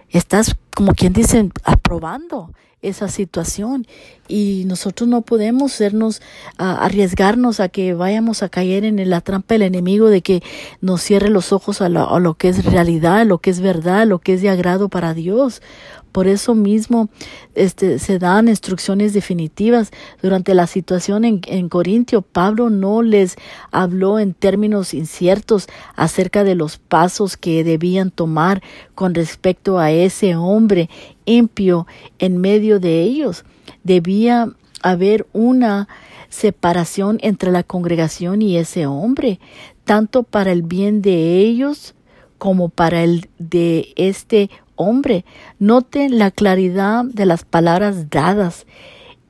estás, 0.10 0.56
como 0.76 0.94
quien 0.94 1.14
dice, 1.14 1.50
aprobando 1.64 2.52
esa 2.84 3.08
situación 3.08 3.88
y 4.28 4.64
nosotros 4.68 5.10
no 5.10 5.22
podemos 5.22 5.72
sernos 5.72 6.22
arriesgarnos 6.58 7.60
a 7.60 7.70
que 7.70 7.94
vayamos 7.94 8.44
a 8.44 8.50
caer 8.50 8.84
en 8.84 9.10
la 9.10 9.22
trampa 9.22 9.56
del 9.56 9.64
enemigo 9.64 10.10
de 10.10 10.22
que 10.22 10.44
nos 10.82 11.02
cierre 11.02 11.30
los 11.30 11.54
ojos 11.54 11.82
a 11.82 11.90
lo, 11.90 12.14
a 12.14 12.20
lo 12.20 12.36
que 12.36 12.50
es 12.50 12.66
realidad, 12.66 13.22
a 13.22 13.26
lo 13.26 13.40
que 13.40 13.50
es 13.50 13.62
verdad, 13.62 14.06
lo 14.06 14.20
que 14.20 14.34
es 14.34 14.42
de 14.42 14.50
agrado 14.50 14.90
para 14.90 15.14
Dios. 15.14 15.62
Por 16.14 16.28
eso 16.28 16.54
mismo 16.54 17.10
este, 17.56 17.98
se 17.98 18.20
dan 18.20 18.48
instrucciones 18.48 19.14
definitivas. 19.14 19.90
Durante 20.22 20.54
la 20.54 20.68
situación 20.68 21.26
en, 21.26 21.42
en 21.48 21.70
Corintio, 21.70 22.22
Pablo 22.22 22.70
no 22.70 23.02
les 23.02 23.36
habló 23.72 24.20
en 24.20 24.36
términos 24.36 24.94
inciertos 24.94 25.68
acerca 25.96 26.44
de 26.44 26.54
los 26.54 26.78
pasos 26.78 27.36
que 27.36 27.64
debían 27.64 28.12
tomar 28.12 28.62
con 28.94 29.16
respecto 29.16 29.80
a 29.80 29.90
ese 29.90 30.36
hombre 30.36 30.63
impio 31.26 31.88
en 32.20 32.38
medio 32.38 32.80
de 32.80 33.02
ellos. 33.02 33.46
Debía 33.84 34.50
haber 34.82 35.26
una 35.34 35.88
separación 36.30 37.20
entre 37.22 37.52
la 37.52 37.64
congregación 37.64 38.42
y 38.42 38.58
ese 38.58 38.86
hombre, 38.86 39.40
tanto 39.86 40.24
para 40.24 40.52
el 40.52 40.64
bien 40.64 41.02
de 41.02 41.38
ellos 41.40 41.94
como 42.38 42.70
para 42.70 43.04
el 43.04 43.30
de 43.40 43.94
este 43.96 44.50
hombre. 44.76 45.26
Noten 45.60 46.18
la 46.18 46.32
claridad 46.32 47.06
de 47.06 47.26
las 47.26 47.46
palabras 47.46 48.10
dadas. 48.10 48.66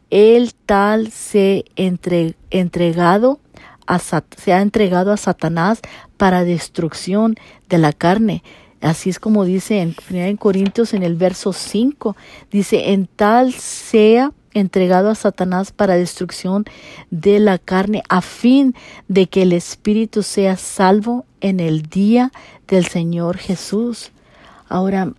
El 0.10 0.54
tal 0.54 1.12
se 1.12 1.66
entre, 1.76 2.36
entregado 2.50 3.40
a, 3.86 4.00
se 4.00 4.54
ha 4.54 4.62
entregado 4.62 5.12
a 5.12 5.18
Satanás 5.18 5.82
para 6.18 6.44
destrucción 6.44 7.36
de 7.70 7.78
la 7.78 7.94
carne. 7.94 8.44
Así 8.84 9.10
es 9.10 9.20
como 9.20 9.46
dice 9.46 9.80
en, 9.80 9.96
en 10.12 10.38
Corintios 10.38 10.94
en 10.94 11.04
el 11.04 11.16
verso 11.16 11.54
5. 11.54 12.18
Dice, 12.52 12.92
en 12.92 13.08
tal 13.08 13.54
sea 13.54 14.34
entregado 14.54 15.10
a 15.10 15.16
Satanás 15.16 15.72
para 15.72 15.96
destrucción 15.96 16.66
de 17.10 17.40
la 17.40 17.58
carne, 17.58 18.04
a 18.10 18.22
fin 18.22 18.76
de 19.08 19.28
que 19.28 19.44
el 19.44 19.54
espíritu 19.54 20.22
sea 20.22 20.58
salvo 20.58 21.26
en 21.40 21.60
el 21.60 21.84
día 21.84 22.32
del 22.68 22.86
Señor 22.86 23.38
Jesús. 23.38 24.12
Ahora, 24.68 25.14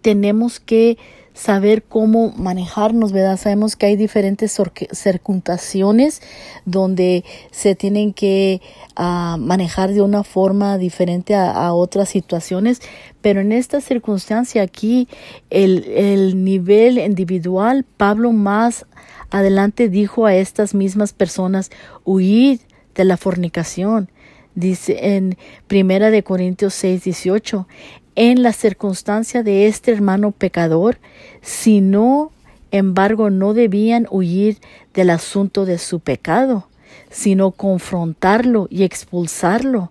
tenemos 0.00 0.60
que 0.60 0.96
saber 1.38 1.84
cómo 1.84 2.32
manejarnos, 2.36 3.12
¿verdad? 3.12 3.38
Sabemos 3.38 3.76
que 3.76 3.86
hay 3.86 3.96
diferentes 3.96 4.60
circunstancias 4.90 6.20
donde 6.64 7.24
se 7.52 7.76
tienen 7.76 8.12
que 8.12 8.60
ah, 8.96 9.36
manejar 9.38 9.92
de 9.92 10.02
una 10.02 10.24
forma 10.24 10.78
diferente 10.78 11.36
a, 11.36 11.72
otras 11.72 12.08
situaciones, 12.08 12.80
pero 13.20 13.40
en 13.40 13.52
esta 13.52 13.80
circunstancia 13.80 14.62
aquí, 14.62 15.06
el, 15.48 15.84
el 15.84 16.42
nivel 16.42 16.98
individual, 16.98 17.84
Pablo 17.96 18.32
más 18.32 18.86
adelante 19.30 19.88
dijo 19.88 20.26
a 20.26 20.34
estas 20.34 20.74
mismas 20.74 21.12
personas, 21.12 21.70
huir 22.04 22.60
de 22.96 23.04
la 23.04 23.16
fornicación. 23.16 24.10
Dice 24.56 25.14
en 25.14 25.38
Primera 25.68 26.10
de 26.10 26.24
Corintios 26.24 26.74
6, 26.74 27.04
18, 27.04 27.68
en 28.18 28.42
la 28.42 28.52
circunstancia 28.52 29.44
de 29.44 29.68
este 29.68 29.92
hermano 29.92 30.32
pecador, 30.32 30.98
sino 31.48 32.30
embargo 32.72 33.30
no 33.30 33.54
debían 33.54 34.06
huir 34.10 34.58
del 34.92 35.08
asunto 35.08 35.64
de 35.64 35.78
su 35.78 35.98
pecado, 35.98 36.68
sino 37.10 37.52
confrontarlo 37.52 38.68
y 38.70 38.82
expulsarlo. 38.82 39.90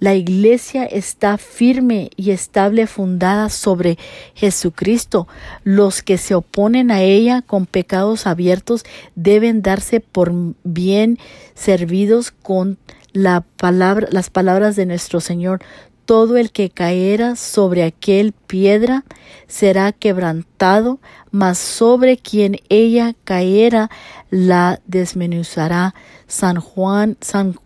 La 0.00 0.14
iglesia 0.14 0.86
está 0.86 1.36
firme 1.36 2.08
y 2.16 2.30
estable 2.30 2.86
fundada 2.86 3.50
sobre 3.50 3.98
Jesucristo. 4.34 5.28
Los 5.62 6.02
que 6.02 6.16
se 6.16 6.34
oponen 6.34 6.90
a 6.90 7.02
ella 7.02 7.42
con 7.42 7.66
pecados 7.66 8.26
abiertos 8.26 8.84
deben 9.14 9.60
darse 9.60 10.00
por 10.00 10.32
bien 10.64 11.18
servidos 11.54 12.30
con 12.30 12.78
la 13.12 13.42
palabra, 13.58 14.08
las 14.10 14.30
palabras 14.30 14.74
de 14.74 14.86
nuestro 14.86 15.20
Señor 15.20 15.60
todo 16.08 16.38
el 16.38 16.52
que 16.52 16.70
caera 16.70 17.36
sobre 17.36 17.84
aquel 17.84 18.32
piedra 18.32 19.04
será 19.46 19.92
quebrantado, 19.92 21.00
mas 21.32 21.58
sobre 21.58 22.16
quien 22.16 22.56
ella 22.70 23.14
caera 23.24 23.90
la 24.30 24.80
desmenuzará. 24.86 25.94
San 26.26 26.60
Juan, 26.60 27.18
San, 27.20 27.56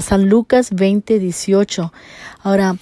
San 0.00 0.28
Lucas 0.28 0.70
20, 0.70 1.18
18. 1.18 1.92
Ahora, 2.44 2.76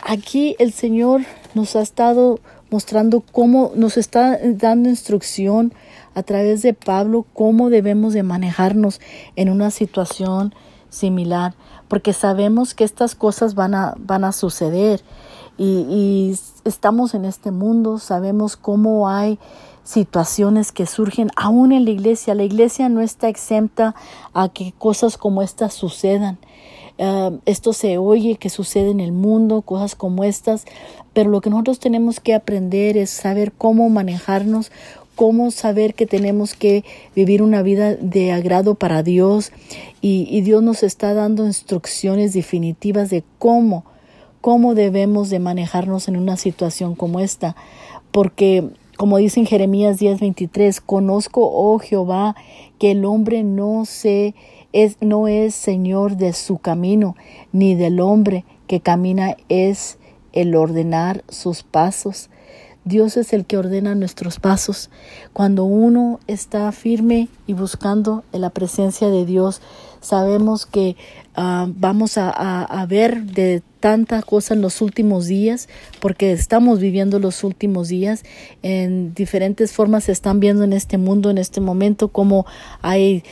aquí 0.00 0.56
el 0.58 0.72
Señor 0.72 1.20
nos 1.54 1.76
ha 1.76 1.82
estado 1.82 2.40
mostrando 2.70 3.20
cómo 3.20 3.70
nos 3.76 3.96
está 3.96 4.36
dando 4.42 4.88
instrucción 4.88 5.72
a 6.16 6.24
través 6.24 6.62
de 6.62 6.74
Pablo 6.74 7.24
cómo 7.34 7.70
debemos 7.70 8.14
de 8.14 8.24
manejarnos 8.24 9.00
en 9.36 9.48
una 9.48 9.70
situación 9.70 10.52
similar, 10.92 11.54
porque 11.92 12.14
sabemos 12.14 12.72
que 12.72 12.84
estas 12.84 13.14
cosas 13.14 13.54
van 13.54 13.74
a, 13.74 13.92
van 13.98 14.24
a 14.24 14.32
suceder 14.32 15.02
y, 15.58 16.34
estamos 16.64 17.12
en 17.12 17.26
este 17.26 17.50
mundo, 17.50 17.98
sabemos 17.98 18.56
cómo 18.56 19.10
hay 19.10 19.38
situaciones 19.84 20.72
que 20.72 20.86
surgen 20.86 21.28
aún 21.36 21.70
en 21.70 21.84
la 21.84 21.90
iglesia. 21.90 22.34
La 22.34 22.44
iglesia 22.44 22.88
no 22.88 23.02
está 23.02 23.28
exenta 23.28 23.94
a 24.32 24.48
que 24.48 24.72
cosas 24.78 25.18
como 25.18 25.42
estas 25.42 25.74
sucedan. 25.74 26.38
Ah, 26.98 27.32
esto 27.44 27.74
se 27.74 27.98
oye 27.98 28.36
que 28.36 28.48
sucede 28.48 28.88
en 28.90 29.00
el 29.00 29.12
mundo, 29.12 29.60
cosas 29.60 29.94
como 29.94 30.24
estas, 30.24 30.64
pero 31.12 31.28
lo 31.28 31.42
que 31.42 31.50
nosotros 31.50 31.78
tenemos 31.78 32.20
que 32.20 32.34
aprender 32.34 32.96
es 32.96 33.10
saber 33.10 33.52
cómo 33.52 33.90
manejarnos, 33.90 34.72
cómo 35.14 35.50
saber 35.50 35.94
que 35.94 36.06
tenemos 36.06 36.54
que 36.54 36.84
vivir 37.14 37.42
una 37.42 37.62
vida 37.62 37.94
de 37.94 38.32
agrado 38.32 38.74
para 38.74 39.02
Dios 39.02 39.52
y, 40.00 40.40
Dios 40.42 40.62
nos 40.62 40.82
está 40.82 41.14
dando 41.14 41.46
instrucciones 41.46 42.32
definitivas 42.32 43.10
de 43.10 43.22
cómo, 43.38 43.84
cómo 44.40 44.74
debemos 44.74 45.30
de 45.30 45.38
manejarnos 45.38 46.08
en 46.08 46.16
una 46.16 46.36
situación 46.36 46.94
como 46.94 47.20
esta, 47.20 47.56
porque 48.10 48.70
como 48.96 49.18
dice 49.18 49.40
en 49.40 49.46
Jeremías 49.46 49.98
10:23, 49.98 50.80
conozco, 50.80 51.40
oh 51.52 51.78
Jehová, 51.78 52.36
que 52.78 52.92
el 52.92 53.04
hombre 53.04 53.42
no 53.42 53.82
es, 53.82 54.96
no 55.00 55.28
es 55.28 55.54
señor 55.54 56.16
de 56.16 56.32
su 56.32 56.58
camino, 56.58 57.16
ni 57.52 57.74
del 57.74 58.00
hombre 58.00 58.44
que 58.66 58.80
camina 58.80 59.36
es 59.48 59.98
el 60.32 60.54
ordenar 60.54 61.24
sus 61.28 61.62
pasos. 61.62 62.30
Dios 62.84 63.16
es 63.16 63.32
el 63.32 63.44
que 63.46 63.58
ordena 63.58 63.94
nuestros 63.94 64.40
pasos. 64.40 64.90
Cuando 65.32 65.64
uno 65.64 66.18
está 66.26 66.70
firme 66.72 67.28
y 67.46 67.52
buscando 67.52 68.24
en 68.32 68.40
la 68.40 68.50
presencia 68.50 69.08
de 69.08 69.24
Dios, 69.24 69.60
sabemos 70.00 70.66
que 70.66 70.96
ah, 71.34 71.66
vamos 71.68 72.18
a, 72.18 72.30
a, 72.30 72.86
ver 72.86 73.22
de 73.24 73.62
tanta 73.80 74.22
cosa 74.22 74.54
en 74.54 74.62
los 74.62 74.80
últimos 74.80 75.26
días, 75.26 75.68
porque 76.00 76.32
estamos 76.32 76.78
viviendo 76.78 77.18
los 77.18 77.42
últimos 77.42 77.88
días. 77.88 78.24
En 78.62 79.12
diferentes 79.14 79.72
formas 79.72 80.04
se 80.04 80.12
están 80.12 80.38
viendo 80.40 80.62
en 80.62 80.72
este 80.72 80.98
mundo, 80.98 81.30
en 81.30 81.38
este 81.38 81.60
momento, 81.60 82.08
como 82.08 82.46
hay 82.80 83.24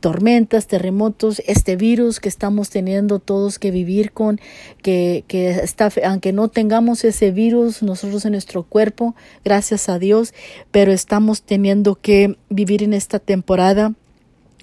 tormentas, 0.00 0.66
terremotos, 0.66 1.42
este 1.46 1.76
virus 1.76 2.18
que 2.18 2.28
estamos 2.28 2.70
teniendo 2.70 3.18
todos 3.18 3.58
que 3.58 3.70
vivir 3.70 4.12
con, 4.12 4.40
que, 4.82 5.24
que 5.28 5.50
está, 5.50 5.90
aunque 6.04 6.32
no 6.32 6.48
tengamos 6.48 7.04
ese 7.04 7.30
virus 7.30 7.82
nosotros 7.82 8.24
en 8.24 8.32
nuestro 8.32 8.62
cuerpo, 8.62 9.14
gracias 9.44 9.88
a 9.88 9.98
Dios, 9.98 10.32
pero 10.70 10.92
estamos 10.92 11.42
teniendo 11.42 11.96
que 11.96 12.36
vivir 12.48 12.82
en 12.82 12.94
esta 12.94 13.18
temporada 13.18 13.94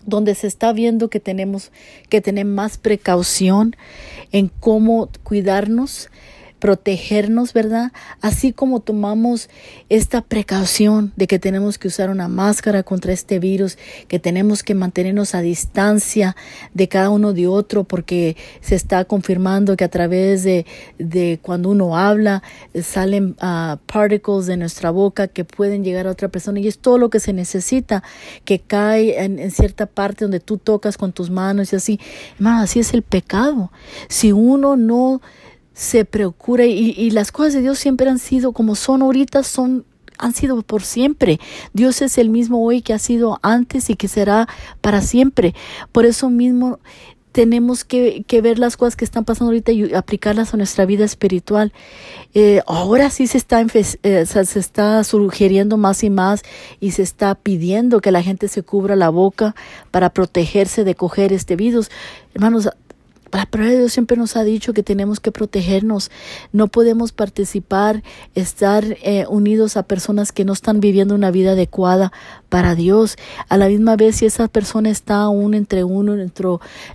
donde 0.07 0.33
se 0.33 0.47
está 0.47 0.73
viendo 0.73 1.09
que 1.09 1.19
tenemos 1.19 1.71
que 2.09 2.21
tener 2.21 2.45
más 2.45 2.79
precaución 2.79 3.75
en 4.31 4.47
cómo 4.47 5.09
cuidarnos 5.23 6.09
protegernos, 6.59 7.53
¿verdad? 7.53 7.91
Así 8.21 8.53
como 8.53 8.79
tomamos 8.79 9.49
esta 9.89 10.21
precaución 10.21 11.13
de 11.15 11.27
que 11.27 11.39
tenemos 11.39 11.77
que 11.77 11.87
usar 11.87 12.09
una 12.09 12.27
máscara 12.27 12.83
contra 12.83 13.13
este 13.13 13.39
virus, 13.39 13.77
que 14.07 14.19
tenemos 14.19 14.63
que 14.63 14.73
mantenernos 14.73 15.35
a 15.35 15.41
distancia 15.41 16.35
de 16.73 16.87
cada 16.87 17.09
uno 17.09 17.33
de 17.33 17.47
otro, 17.47 17.83
porque 17.83 18.35
se 18.61 18.75
está 18.75 19.05
confirmando 19.05 19.77
que 19.77 19.83
a 19.83 19.89
través 19.89 20.43
de, 20.43 20.65
de 20.97 21.39
cuando 21.41 21.69
uno 21.69 21.97
habla 21.97 22.43
salen 22.81 23.35
uh, 23.41 23.77
particles 23.85 24.45
de 24.47 24.57
nuestra 24.57 24.91
boca 24.91 25.27
que 25.27 25.45
pueden 25.45 25.83
llegar 25.83 26.07
a 26.07 26.11
otra 26.11 26.29
persona 26.29 26.59
y 26.59 26.67
es 26.67 26.79
todo 26.79 26.97
lo 26.97 27.09
que 27.09 27.19
se 27.19 27.33
necesita, 27.33 28.03
que 28.45 28.59
cae 28.59 29.23
en, 29.23 29.39
en 29.39 29.51
cierta 29.51 29.85
parte 29.85 30.25
donde 30.25 30.39
tú 30.39 30.57
tocas 30.57 30.97
con 30.97 31.13
tus 31.13 31.29
manos 31.29 31.73
y 31.73 31.75
así. 31.75 31.99
Hermano, 32.35 32.61
así 32.61 32.79
es 32.79 32.93
el 32.93 33.03
pecado. 33.03 33.71
Si 34.09 34.31
uno 34.31 34.75
no 34.75 35.21
se 35.77 36.05
procura 36.05 36.65
y, 36.65 36.95
y, 36.97 37.11
las 37.11 37.31
cosas 37.31 37.53
de 37.53 37.61
Dios 37.61 37.77
siempre 37.77 38.09
han 38.09 38.17
sido 38.17 38.51
como 38.51 38.73
son 38.73 39.03
ahorita, 39.03 39.43
son 39.43 39.85
han 40.17 40.33
sido 40.33 40.63
por 40.63 40.81
siempre. 40.81 41.39
Dios 41.73 42.01
es 42.01 42.17
el 42.17 42.31
mismo 42.31 42.65
hoy 42.65 42.81
que 42.81 42.93
ha 42.93 42.99
sido 42.99 43.39
antes 43.43 43.91
y 43.91 43.95
que 43.95 44.07
será 44.07 44.47
para 44.81 45.01
siempre. 45.01 45.53
Por 45.91 46.07
eso 46.07 46.31
mismo 46.31 46.79
tenemos 47.31 47.83
que, 47.83 48.23
que 48.25 48.41
ver 48.41 48.57
las 48.57 48.75
cosas 48.77 48.95
que 48.95 49.05
están 49.05 49.23
pasando 49.23 49.49
ahorita 49.49 49.71
y 49.71 49.93
aplicarlas 49.93 50.55
a 50.55 50.57
nuestra 50.57 50.87
vida 50.87 51.05
espiritual. 51.05 51.71
Eh, 52.33 52.61
ahora 52.65 53.11
sí 53.11 53.27
se 53.27 53.37
está, 53.37 53.61
eh, 53.61 54.25
se 54.25 54.59
está 54.59 55.03
sugiriendo 55.03 55.77
más 55.77 56.03
y 56.03 56.09
más 56.09 56.41
y 56.79 56.93
se 56.93 57.03
está 57.03 57.35
pidiendo 57.35 58.01
que 58.01 58.11
la 58.11 58.23
gente 58.23 58.47
se 58.47 58.63
cubra 58.63 58.95
la 58.95 59.09
boca 59.09 59.53
para 59.91 60.09
protegerse 60.09 60.83
de 60.83 60.95
coger 60.95 61.31
este 61.31 61.55
virus. 61.55 61.91
Hermanos, 62.33 62.69
la 63.31 63.45
palabra 63.45 63.73
de 63.73 63.79
Dios 63.79 63.93
siempre 63.93 64.17
nos 64.17 64.35
ha 64.35 64.43
dicho 64.43 64.73
que 64.73 64.83
tenemos 64.83 65.19
que 65.19 65.31
protegernos. 65.31 66.11
No 66.51 66.67
podemos 66.67 67.11
participar, 67.11 68.03
estar 68.35 68.85
eh, 69.03 69.25
unidos 69.29 69.77
a 69.77 69.83
personas 69.83 70.31
que 70.31 70.45
no 70.45 70.53
están 70.53 70.79
viviendo 70.79 71.15
una 71.15 71.31
vida 71.31 71.51
adecuada 71.51 72.11
para 72.49 72.75
Dios. 72.75 73.17
A 73.49 73.57
la 73.57 73.67
misma 73.67 73.95
vez, 73.95 74.17
si 74.17 74.25
esa 74.25 74.47
persona 74.47 74.89
está 74.89 75.21
aún 75.21 75.53
entre 75.53 75.83
uno, 75.83 76.15
entre 76.15 76.47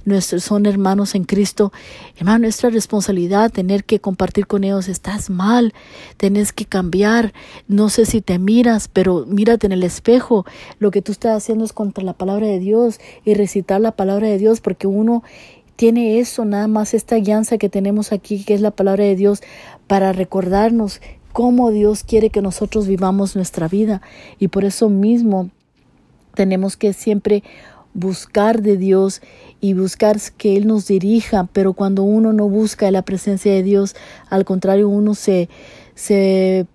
nuestros, 0.05 0.45
son 0.45 0.66
hermanos 0.66 1.14
en 1.14 1.25
Cristo, 1.25 1.73
hermano, 2.16 2.40
nuestra 2.40 2.71
responsabilidad 2.71 3.51
tener 3.51 3.85
que 3.85 4.01
compartir 4.01 4.47
con 4.47 4.64
ellos. 4.64 4.88
Estás 4.88 5.31
mal, 5.31 5.75
tenés 6.16 6.53
que 6.53 6.64
cambiar. 6.64 7.33
No 7.68 7.88
sé 7.88 8.07
si 8.07 8.21
te 8.21 8.38
miras, 8.38 8.88
pero 8.88 9.25
mírate 9.27 9.66
en 9.66 9.73
el 9.73 9.83
espejo. 9.83 10.45
Lo 10.79 10.90
que 10.90 11.03
tú 11.03 11.12
estás 11.12 11.37
haciendo 11.37 11.64
es 11.64 11.73
contra 11.73 12.05
la 12.05 12.14
palabra 12.14 12.47
de 12.47 12.59
Dios 12.59 12.99
y 13.25 13.35
recitar 13.35 13.81
la 13.81 13.92
palabra 13.92 14.29
de 14.29 14.38
Dios, 14.38 14.61
porque 14.61 14.87
uno 14.87 15.23
tiene 15.76 16.18
eso, 16.18 16.44
nada 16.44 16.68
más 16.68 16.94
esta 16.94 17.16
guianza 17.16 17.58
que 17.58 17.68
tenemos 17.68 18.12
aquí, 18.12 18.44
que 18.44 18.54
es 18.54 18.61
la 18.61 18.70
palabra 18.70 19.04
de 19.04 19.16
Dios, 19.16 19.42
para 19.87 20.12
recordarnos 20.12 21.00
cómo 21.32 21.70
Dios 21.70 22.04
quiere 22.04 22.30
que 22.30 22.42
nosotros 22.42 22.87
vivamos 22.87 23.37
nuestra 23.37 23.68
vida. 23.68 24.02
Y 24.38 24.48
por 24.48 24.64
eso 24.64 24.88
mismo 24.88 25.50
tenemos 26.35 26.76
que 26.76 26.92
siempre 26.92 27.42
buscar 27.94 28.62
de 28.62 28.76
Dios 28.76 29.20
y 29.61 29.74
buscar 29.74 30.18
que 30.37 30.56
Él 30.56 30.66
nos 30.66 30.87
dirija, 30.87 31.48
pero 31.52 31.72
cuando 31.72 32.02
uno 32.02 32.32
no 32.32 32.48
busca 32.48 32.90
la 32.90 33.02
presencia 33.02 33.52
de 33.52 33.62
Dios, 33.62 33.94
al 34.28 34.44
contrario, 34.44 34.88
uno 34.88 35.14
se, 35.14 35.48
se 35.94 36.66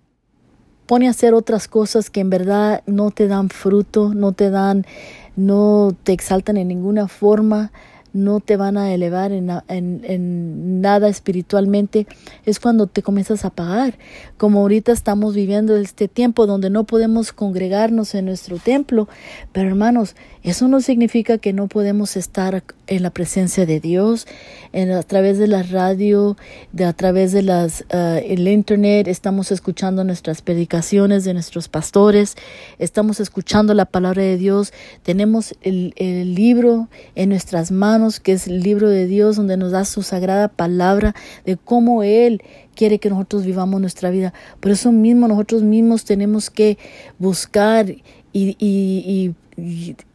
pone 0.86 1.08
a 1.08 1.12
hacer 1.12 1.34
otras 1.34 1.68
cosas 1.68 2.10
que 2.10 2.20
en 2.20 2.30
verdad 2.30 2.84
no 2.86 3.12
te 3.12 3.28
dan 3.28 3.50
fruto, 3.50 4.14
no 4.14 4.32
te 4.32 4.50
dan, 4.50 4.86
no 5.36 5.96
te 6.04 6.14
exaltan 6.14 6.58
en 6.58 6.68
ninguna 6.68 7.08
forma, 7.08 7.72
no 8.18 8.40
te 8.40 8.58
van 8.58 8.78
a 8.78 8.94
elevar 8.94 9.32
en, 9.32 9.50
en, 9.68 10.82
nada 10.82 11.08
espiritualmente, 11.08 12.08
es 12.46 12.60
cuando 12.60 12.88
te 12.88 13.02
comienzas 13.02 13.46
a 13.46 13.50
pagar. 13.50 13.98
Como 14.38 14.60
ahorita 14.62 14.92
estamos 14.92 15.36
viviendo 15.36 15.78
este 15.78 16.08
tiempo 16.08 16.48
donde 16.48 16.70
no 16.70 16.84
podemos 16.84 17.32
congregarnos 17.32 18.16
en 18.16 18.26
nuestro 18.26 18.58
templo, 18.58 19.08
pero 19.52 19.70
hermanos, 19.70 20.16
eso 20.44 20.68
no 20.68 20.82
significa 20.82 21.38
que 21.38 21.54
no 21.54 21.68
podemos 21.68 22.18
estar 22.18 22.64
en 22.88 23.04
la 23.04 23.10
presencia 23.10 23.66
de 23.66 23.80
Dios, 23.80 24.28
en, 24.72 24.92
a 24.92 25.04
través 25.04 25.38
de 25.38 25.48
la 25.48 25.62
radio, 25.64 26.38
de, 26.72 26.86
a 26.86 26.94
través 26.94 27.32
de 27.34 27.42
las, 27.42 27.82
uh, 27.94 28.20
el 28.24 28.48
internet, 28.48 29.08
estamos 29.08 29.52
escuchando 29.52 30.04
nuestras 30.04 30.42
predicaciones 30.42 31.26
de 31.26 31.34
nuestros 31.34 31.68
pastores, 31.68 32.36
estamos 32.80 33.20
escuchando 33.20 33.74
la 33.74 33.86
palabra 33.86 34.24
de 34.24 34.38
Dios, 34.38 34.72
tenemos 35.04 35.54
el, 35.62 35.94
el 35.98 36.34
libro 36.34 36.88
en 37.16 37.30
nuestras 37.30 37.72
manos, 37.72 38.07
que 38.20 38.34
es 38.34 38.48
el 38.48 38.62
libro 38.62 38.90
de 38.90 39.08
Dios, 39.08 39.36
donde 39.36 39.58
nos 39.58 39.72
da 39.72 39.86
su 39.86 40.02
sagrada 40.02 40.48
palabra 40.48 41.14
de 41.46 41.58
cómo 41.58 42.04
Él 42.04 42.42
quiere 42.76 43.00
que 43.00 43.10
nosotros 43.10 43.46
vivamos 43.46 43.80
nuestra 43.82 44.10
vida. 44.10 44.34
Por 44.60 44.72
eso 44.72 44.92
mismo 44.92 45.28
nosotros 45.28 45.64
mismos 45.64 46.06
tenemos 46.06 46.50
que 46.50 46.78
buscar 47.20 47.88
y 48.34 49.36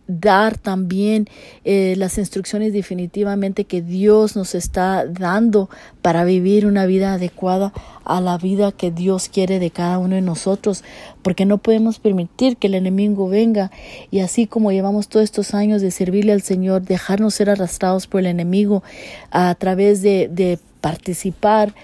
dar 0.06 0.58
también 0.58 1.28
eh, 1.64 1.94
las 1.96 2.18
instrucciones 2.18 2.72
definitivamente 2.72 3.64
que 3.64 3.82
Dios 3.82 4.36
nos 4.36 4.54
está 4.54 5.06
dando 5.06 5.70
para 6.02 6.24
vivir 6.24 6.66
una 6.66 6.86
vida 6.86 7.14
adecuada 7.14 7.72
a 8.04 8.20
la 8.20 8.36
vida 8.36 8.72
que 8.72 8.90
Dios 8.90 9.28
quiere 9.28 9.58
de 9.58 9.70
cada 9.70 9.98
uno 9.98 10.16
de 10.16 10.20
nosotros, 10.20 10.82
porque 11.22 11.46
no 11.46 11.58
podemos 11.58 11.98
permitir 11.98 12.56
que 12.56 12.66
el 12.66 12.74
enemigo 12.74 13.28
venga 13.28 13.70
y 14.10 14.20
así 14.20 14.46
como 14.46 14.72
llevamos 14.72 15.08
todos 15.08 15.24
estos 15.24 15.54
años 15.54 15.82
de 15.82 15.90
servirle 15.90 16.32
al 16.32 16.42
Señor, 16.42 16.82
dejarnos 16.82 17.34
ser 17.34 17.50
arrastrados 17.50 18.06
por 18.06 18.20
el 18.20 18.26
enemigo 18.26 18.82
a 19.30 19.54
través 19.54 20.02
de, 20.02 20.28
de 20.28 20.58
participar 20.80 21.74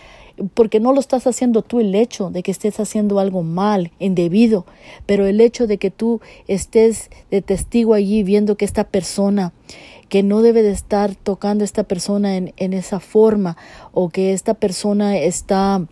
porque 0.54 0.80
no 0.80 0.92
lo 0.92 1.00
estás 1.00 1.26
haciendo 1.26 1.62
tú 1.62 1.80
el 1.80 1.94
hecho 1.94 2.30
de 2.30 2.42
que 2.42 2.50
estés 2.50 2.78
haciendo 2.80 3.18
algo 3.18 3.42
mal, 3.42 3.92
indebido, 3.98 4.66
pero 5.06 5.26
el 5.26 5.40
hecho 5.40 5.66
de 5.66 5.78
que 5.78 5.90
tú 5.90 6.20
estés 6.46 7.10
de 7.30 7.42
testigo 7.42 7.94
allí 7.94 8.22
viendo 8.22 8.56
que 8.56 8.64
esta 8.64 8.84
persona 8.84 9.52
que 10.08 10.22
no 10.22 10.40
debe 10.40 10.62
de 10.62 10.70
estar 10.70 11.14
tocando 11.14 11.64
a 11.64 11.66
esta 11.66 11.84
persona 11.84 12.36
en, 12.36 12.54
en 12.56 12.72
esa 12.72 13.00
forma 13.00 13.56
o 13.92 14.08
que 14.08 14.32
esta 14.32 14.54
persona 14.54 15.18
está 15.18 15.84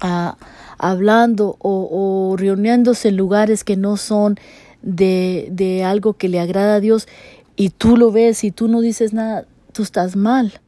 ah, 0.00 0.36
hablando 0.78 1.56
o, 1.58 1.88
o 2.30 2.36
reuniéndose 2.36 3.08
en 3.08 3.16
lugares 3.16 3.62
que 3.64 3.76
no 3.76 3.96
son 3.96 4.38
de, 4.82 5.48
de 5.50 5.84
algo 5.84 6.14
que 6.14 6.28
le 6.28 6.40
agrada 6.40 6.76
a 6.76 6.80
Dios 6.80 7.08
y 7.56 7.70
tú 7.70 7.96
lo 7.96 8.10
ves 8.12 8.44
y 8.44 8.50
tú 8.50 8.68
no 8.68 8.80
dices 8.80 9.12
nada, 9.12 9.46
tú 9.72 9.82
estás 9.82 10.16
mal. 10.16 10.60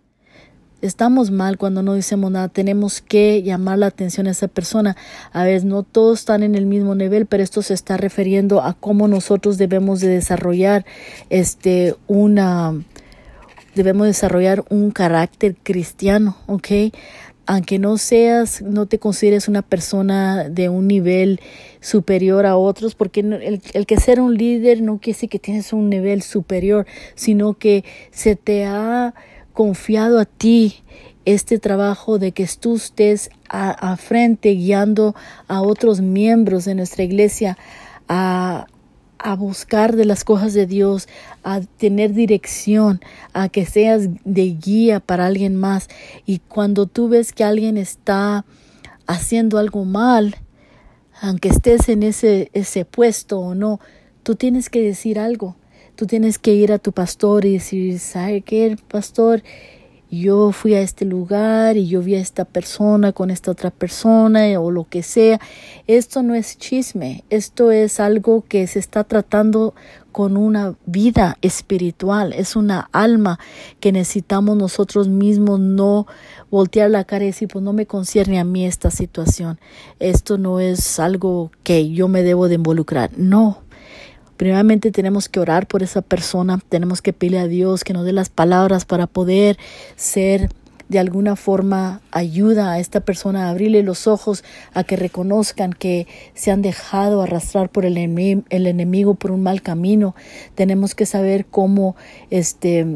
Estamos 0.80 1.32
mal 1.32 1.58
cuando 1.58 1.82
no 1.82 1.94
decimos 1.94 2.30
nada. 2.30 2.46
Tenemos 2.46 3.00
que 3.00 3.42
llamar 3.42 3.78
la 3.78 3.86
atención 3.86 4.28
a 4.28 4.30
esa 4.30 4.46
persona. 4.46 4.96
A 5.32 5.42
veces 5.42 5.64
no 5.64 5.82
todos 5.82 6.20
están 6.20 6.44
en 6.44 6.54
el 6.54 6.66
mismo 6.66 6.94
nivel, 6.94 7.26
pero 7.26 7.42
esto 7.42 7.62
se 7.62 7.74
está 7.74 7.96
refiriendo 7.96 8.62
a 8.62 8.74
cómo 8.74 9.08
nosotros 9.08 9.58
debemos 9.58 10.00
de 10.00 10.08
desarrollar 10.08 10.86
este 11.30 11.96
una 12.06 12.74
debemos 13.74 14.06
desarrollar 14.06 14.64
un 14.70 14.90
carácter 14.90 15.56
cristiano, 15.62 16.36
¿ok? 16.46 16.92
Aunque 17.46 17.78
no 17.78 17.96
seas, 17.96 18.60
no 18.60 18.86
te 18.86 18.98
consideres 18.98 19.48
una 19.48 19.62
persona 19.62 20.48
de 20.48 20.68
un 20.68 20.86
nivel 20.86 21.40
superior 21.80 22.44
a 22.44 22.56
otros, 22.56 22.94
porque 22.94 23.20
el, 23.20 23.62
el 23.72 23.86
que 23.86 23.96
ser 23.98 24.20
un 24.20 24.36
líder 24.36 24.82
no 24.82 24.98
quiere 24.98 25.16
decir 25.16 25.30
que 25.30 25.38
tienes 25.38 25.72
un 25.72 25.88
nivel 25.88 26.22
superior, 26.22 26.86
sino 27.14 27.54
que 27.54 27.84
se 28.10 28.36
te 28.36 28.64
ha 28.64 29.14
confiado 29.58 30.20
a 30.20 30.24
ti 30.24 30.84
este 31.24 31.58
trabajo 31.58 32.20
de 32.20 32.30
que 32.30 32.46
tú 32.60 32.76
estés 32.76 33.28
a, 33.48 33.96
frente 33.96 34.50
guiando 34.50 35.16
a 35.48 35.62
otros 35.62 36.00
miembros 36.00 36.64
de 36.64 36.76
nuestra 36.76 37.02
iglesia 37.02 37.58
a, 38.06 38.68
a 39.18 39.34
buscar 39.34 39.96
de 39.96 40.04
las 40.04 40.22
cosas 40.22 40.54
de 40.54 40.68
Dios, 40.68 41.08
a 41.42 41.60
tener 41.60 42.12
dirección, 42.14 43.00
a 43.32 43.48
que 43.48 43.66
seas 43.66 44.08
de 44.24 44.44
guía 44.50 45.00
para 45.00 45.26
alguien 45.26 45.56
más. 45.56 45.88
Y 46.24 46.38
cuando 46.38 46.86
tú 46.86 47.08
ves 47.08 47.32
que 47.32 47.42
alguien 47.42 47.78
está 47.78 48.44
haciendo 49.08 49.58
algo 49.58 49.84
mal, 49.84 50.36
aunque 51.20 51.48
estés 51.48 51.88
en 51.88 52.04
ese, 52.04 52.48
ese 52.52 52.84
puesto 52.84 53.40
o 53.40 53.56
no, 53.56 53.80
tú 54.22 54.36
tienes 54.36 54.70
que 54.70 54.82
decir 54.82 55.18
algo. 55.18 55.56
Tú 55.98 56.06
tienes 56.06 56.38
que 56.38 56.54
ir 56.54 56.70
a 56.70 56.78
tu 56.78 56.92
pastor 56.92 57.44
y 57.44 57.54
decir, 57.54 57.98
¿sabe 57.98 58.42
qué, 58.42 58.78
pastor? 58.87 59.42
Yo 60.12 60.52
fui 60.52 60.74
a 60.74 60.80
este 60.80 61.04
lugar 61.04 61.76
y 61.76 61.88
yo 61.88 62.02
vi 62.02 62.14
a 62.14 62.20
esta 62.20 62.44
persona 62.44 63.11
con 63.11 63.32
esta 63.32 63.50
otra 63.50 63.72
persona 63.72 64.44
o 64.61 64.70
lo 64.70 64.84
que 64.88 65.02
sea. 65.02 65.40
Esto 65.88 66.22
no 66.22 66.37
es 66.37 66.56
chisme, 66.56 67.24
esto 67.30 67.72
es 67.72 67.98
algo 67.98 68.44
que 68.46 68.68
se 68.68 68.78
está 68.78 69.02
tratando 69.02 69.74
con 70.12 70.37
una 70.37 70.76
vida 70.87 71.37
espiritual, 71.42 72.32
es 72.32 72.54
una 72.54 72.88
alma 72.92 73.40
que 73.80 73.90
necesitamos 73.90 74.56
nosotros 74.56 75.08
mismos 75.08 75.58
no 75.58 76.06
voltear 76.48 76.90
la 76.90 77.02
cara 77.02 77.24
y 77.24 77.28
decir, 77.28 77.48
pues 77.48 77.64
no 77.64 77.72
me 77.72 77.87
concierne 77.87 78.38
a 78.38 78.44
mí 78.44 78.64
esta 78.64 78.92
situación. 78.92 79.58
Esto 79.98 80.38
no 80.38 80.61
es 80.61 81.00
algo 81.00 81.50
que 81.64 81.90
yo 81.90 82.06
me 82.06 82.22
debo 82.22 82.46
de 82.46 82.54
involucrar. 82.54 83.11
No, 83.16 83.62
Primeramente 84.38 84.92
tenemos 84.92 85.29
que 85.29 85.40
orar 85.40 85.66
por 85.66 85.83
esa 85.83 86.01
persona, 86.01 86.61
tenemos 86.68 87.03
que 87.03 87.12
pedirle 87.12 87.40
a 87.40 87.48
Dios 87.48 87.83
que 87.83 87.92
nos 87.92 88.07
dé 88.07 88.12
las 88.12 88.31
palabras 88.31 88.85
para 88.85 89.09
poder 89.09 89.59
ser 89.96 90.48
de 90.88 90.98
alguna 90.98 91.37
forma 91.37 92.01
ayuda 92.12 92.72
a 92.72 92.79
esta 92.79 93.01
persona 93.01 93.46
a 93.46 93.51
abrirle 93.51 93.83
los 93.83 94.07
ojos, 94.07 94.44
a 94.72 94.85
que 94.85 94.96
reconozcan 94.96 95.72
que 95.72 96.07
se 96.35 96.51
han 96.51 96.62
dejado 96.62 97.20
arrastrar 97.20 97.68
por 97.68 97.85
el, 97.85 97.98
el 97.98 98.66
enemigo 98.66 99.14
por 99.14 99.33
un 99.33 99.42
mal 99.42 99.61
camino. 99.61 100.14
Tenemos 100.55 100.94
que 100.94 101.05
saber 101.05 101.44
cómo 101.44 101.96
este 102.31 102.87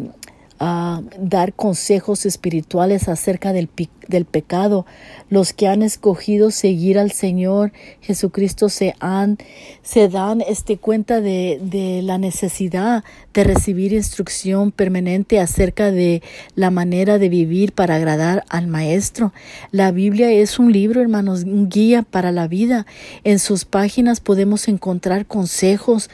a 0.64 1.02
dar 1.18 1.54
consejos 1.54 2.24
espirituales 2.24 3.08
acerca 3.08 3.52
del, 3.52 3.68
del, 4.06 4.24
pecado. 4.26 4.86
Los 5.28 5.52
que 5.52 5.66
han 5.66 5.82
escogido 5.82 6.52
seguir 6.52 7.00
al 7.00 7.10
Señor 7.10 7.72
Jesucristo 8.00 8.68
se 8.68 8.94
han, 9.00 9.38
se 9.82 10.08
dan 10.08 10.40
este 10.40 10.76
cuenta 10.76 11.20
de, 11.20 11.58
de 11.60 12.02
la 12.02 12.16
necesidad 12.16 13.02
de 13.34 13.42
recibir 13.42 13.92
instrucción 13.92 14.70
permanente 14.70 15.40
acerca 15.40 15.90
de 15.90 16.22
la 16.54 16.70
manera 16.70 17.18
de 17.18 17.28
vivir 17.28 17.72
para 17.72 17.96
agradar 17.96 18.44
al 18.48 18.68
Maestro. 18.68 19.32
La 19.72 19.90
Biblia 19.90 20.30
es 20.30 20.60
un 20.60 20.72
libro, 20.72 21.00
hermanos, 21.00 21.42
un 21.42 21.68
guía 21.68 22.02
para 22.02 22.30
la 22.30 22.46
vida. 22.46 22.86
En 23.24 23.40
sus 23.40 23.64
páginas 23.64 24.20
podemos 24.20 24.68
encontrar 24.68 25.26
consejos 25.26 26.08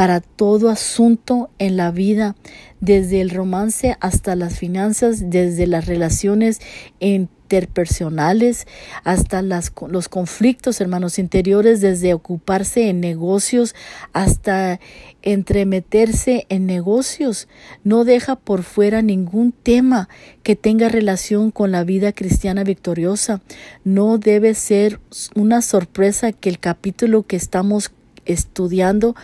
para 0.00 0.22
todo 0.22 0.70
asunto 0.70 1.50
en 1.58 1.76
la 1.76 1.90
vida, 1.90 2.34
desde 2.80 3.20
el 3.20 3.28
romance 3.28 3.98
hasta 4.00 4.34
las 4.34 4.58
finanzas, 4.58 5.28
desde 5.28 5.66
las 5.66 5.84
relaciones 5.84 6.58
interpersonales 7.00 8.66
hasta 9.04 9.42
las, 9.42 9.70
los 9.88 10.08
conflictos, 10.08 10.80
hermanos 10.80 11.18
interiores, 11.18 11.82
desde 11.82 12.14
ocuparse 12.14 12.88
en 12.88 13.00
negocios 13.00 13.74
hasta 14.14 14.80
entremeterse 15.20 16.46
en 16.48 16.64
negocios. 16.64 17.46
No 17.84 18.06
deja 18.06 18.36
por 18.36 18.62
fuera 18.62 19.02
ningún 19.02 19.52
tema 19.52 20.08
que 20.42 20.56
tenga 20.56 20.88
relación 20.88 21.50
con 21.50 21.72
la 21.72 21.84
vida 21.84 22.12
cristiana 22.12 22.64
victoriosa. 22.64 23.42
No 23.84 24.16
debe 24.16 24.54
ser 24.54 24.98
una 25.34 25.60
sorpresa 25.60 26.32
que 26.32 26.48
el 26.48 26.58
capítulo 26.58 27.24
que 27.24 27.36
estamos 27.36 27.92
estudiando 28.24 29.14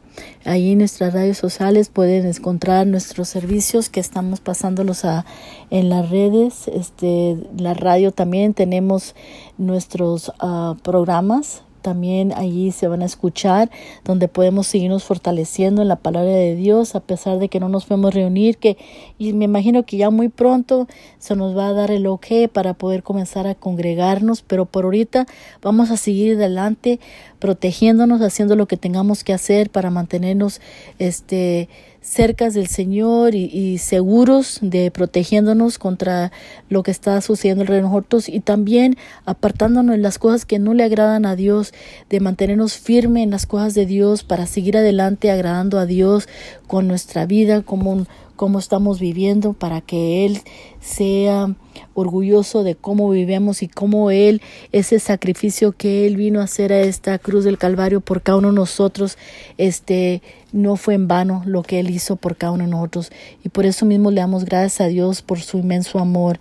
Ahí 0.45 0.73
en 0.73 0.79
nuestras 0.79 1.13
redes 1.13 1.39
sociales 1.39 1.89
pueden 1.89 2.27
encontrar 2.27 2.87
nuestros 2.87 3.29
servicios 3.29 3.89
que 3.89 4.01
estamos 4.01 4.41
pasándolos 4.41 5.05
a, 5.05 5.25
en 5.71 5.89
las 5.89 6.09
redes. 6.11 6.69
Este, 6.69 7.37
la 7.59 7.75
radio 7.75 8.13
también 8.13 8.55
tenemos 8.55 9.17
nuestros 9.59 10.33
ah, 10.39 10.77
programas 10.83 11.64
también 11.85 12.33
allí 12.33 12.73
se 12.73 12.89
van 12.89 13.03
a 13.03 13.05
escuchar, 13.05 13.71
donde 14.05 14.27
podemos 14.27 14.67
seguirnos 14.67 15.05
fortaleciendo 15.05 15.83
en 15.83 15.89
la 15.89 15.97
palabra 15.97 16.31
de 16.31 16.57
Dios, 16.57 16.95
a 16.95 17.01
pesar 17.01 17.39
de 17.39 17.51
que 17.51 17.61
no 17.61 17.69
nos 17.69 17.85
podemos 17.85 18.15
reunir, 18.15 18.57
que 18.57 18.79
y 19.19 19.35
me 19.35 19.45
imagino 19.45 19.85
que 19.85 19.99
ya 19.99 20.09
muy 20.09 20.31
pronto 20.31 20.89
se 21.19 21.37
nos 21.37 21.55
va 21.55 21.69
a 21.69 21.73
dar 21.75 21.91
el 21.91 22.07
ok 22.07 22.49
para 22.51 22.73
poder 22.73 23.03
comenzar 23.03 23.47
a 23.47 23.55
congregarnos, 23.55 24.41
pero 24.41 24.65
por 24.65 24.85
ahorita 24.85 25.27
vamos 25.61 25.91
a 25.91 25.99
seguir 25.99 26.37
adelante 26.37 27.01
protegiéndonos, 27.39 28.23
haciendo 28.23 28.57
lo 28.57 28.67
que 28.67 28.79
tengamos 28.79 29.23
que 29.23 29.35
hacer 29.35 29.69
para 29.69 29.91
mantenernos 29.91 30.63
este 30.99 31.69
cercas 32.05 32.53
del 32.53 32.67
Señor 32.67 33.35
y, 33.35 33.79
seguros 33.79 34.59
de 34.61 34.91
protegiéndonos 34.91 35.79
contra 35.79 36.31
lo 36.69 36.83
que 36.83 36.91
está 36.91 37.21
sucediendo 37.23 37.63
alrededor 37.63 37.85
de 37.85 37.89
nosotros 37.89 38.29
y 38.29 38.41
también 38.41 38.97
apartándonos 39.25 39.97
de 39.97 40.03
las 40.03 40.19
cosas 40.19 40.45
que 40.45 40.59
no 40.59 40.75
le 40.75 40.85
agradan 40.85 41.25
a 41.25 41.35
Dios, 41.35 41.73
de 42.11 42.21
mantenernos 42.21 42.77
firmes 42.77 43.25
en 43.25 43.31
las 43.31 43.47
cosas 43.47 43.75
de 43.75 43.87
Dios 43.87 44.23
para 44.23 44.47
seguir 44.47 44.77
adelante 44.77 45.31
agradando 45.31 45.79
a 45.79 45.87
Dios 45.87 46.29
con 46.67 46.87
nuestra 46.87 47.25
vida 47.25 47.63
como 47.63 47.91
un 47.91 48.07
cómo 48.37 48.59
estamos 48.59 48.99
viviendo 48.99 49.53
para 49.53 49.81
que 49.81 50.27
Él 50.27 50.41
sea 50.85 51.55
orgulloso 51.95 52.63
de 52.63 52.75
cómo 52.75 53.09
vivimos 53.09 53.63
y 53.63 53.69
cómo 53.69 54.11
Él, 54.11 54.43
ese 54.71 54.99
sacrificio 54.99 55.73
que 55.73 56.07
Él 56.07 56.17
vino 56.17 56.41
a 56.41 56.45
hacer 56.45 56.73
a 56.73 56.81
esta 56.81 57.19
cruz 57.19 57.45
del 57.45 57.57
Calvario 57.57 58.01
por 58.01 58.23
cada 58.23 58.39
uno 58.39 58.49
de 58.49 58.55
nosotros, 58.55 59.17
este, 59.57 60.23
no 60.53 60.77
fue 60.77 60.95
en 60.95 61.09
vano 61.09 61.43
lo 61.47 61.63
que 61.63 61.81
Él 61.81 61.91
hizo 61.91 62.17
por 62.17 62.37
cada 62.37 62.53
uno 62.53 62.65
de 62.65 62.71
nosotros. 62.71 63.11
Y 63.43 63.49
por 63.49 63.65
eso 63.65 63.87
mismo 63.87 64.11
le 64.11 64.21
damos 64.21 64.45
gracias 64.45 64.83
a 64.83 64.89
Dios 64.89 65.23
por 65.23 65.41
su 65.41 65.59
inmenso 65.59 65.99
amor. 65.99 66.39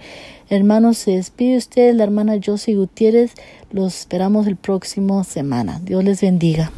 Hermanos, 0.49 0.97
se 0.97 1.11
despide 1.11 1.57
usted, 1.57 1.95
la 1.95 2.03
hermana 2.03 2.35
Josie 2.43 2.75
Gutiérrez. 2.75 3.31
Los 3.71 3.97
esperamos 3.99 4.45
el 4.47 4.57
próximo 4.57 5.23
semana. 5.23 5.79
Dios 5.83 6.03
les 6.03 6.21
bendiga. 6.21 6.71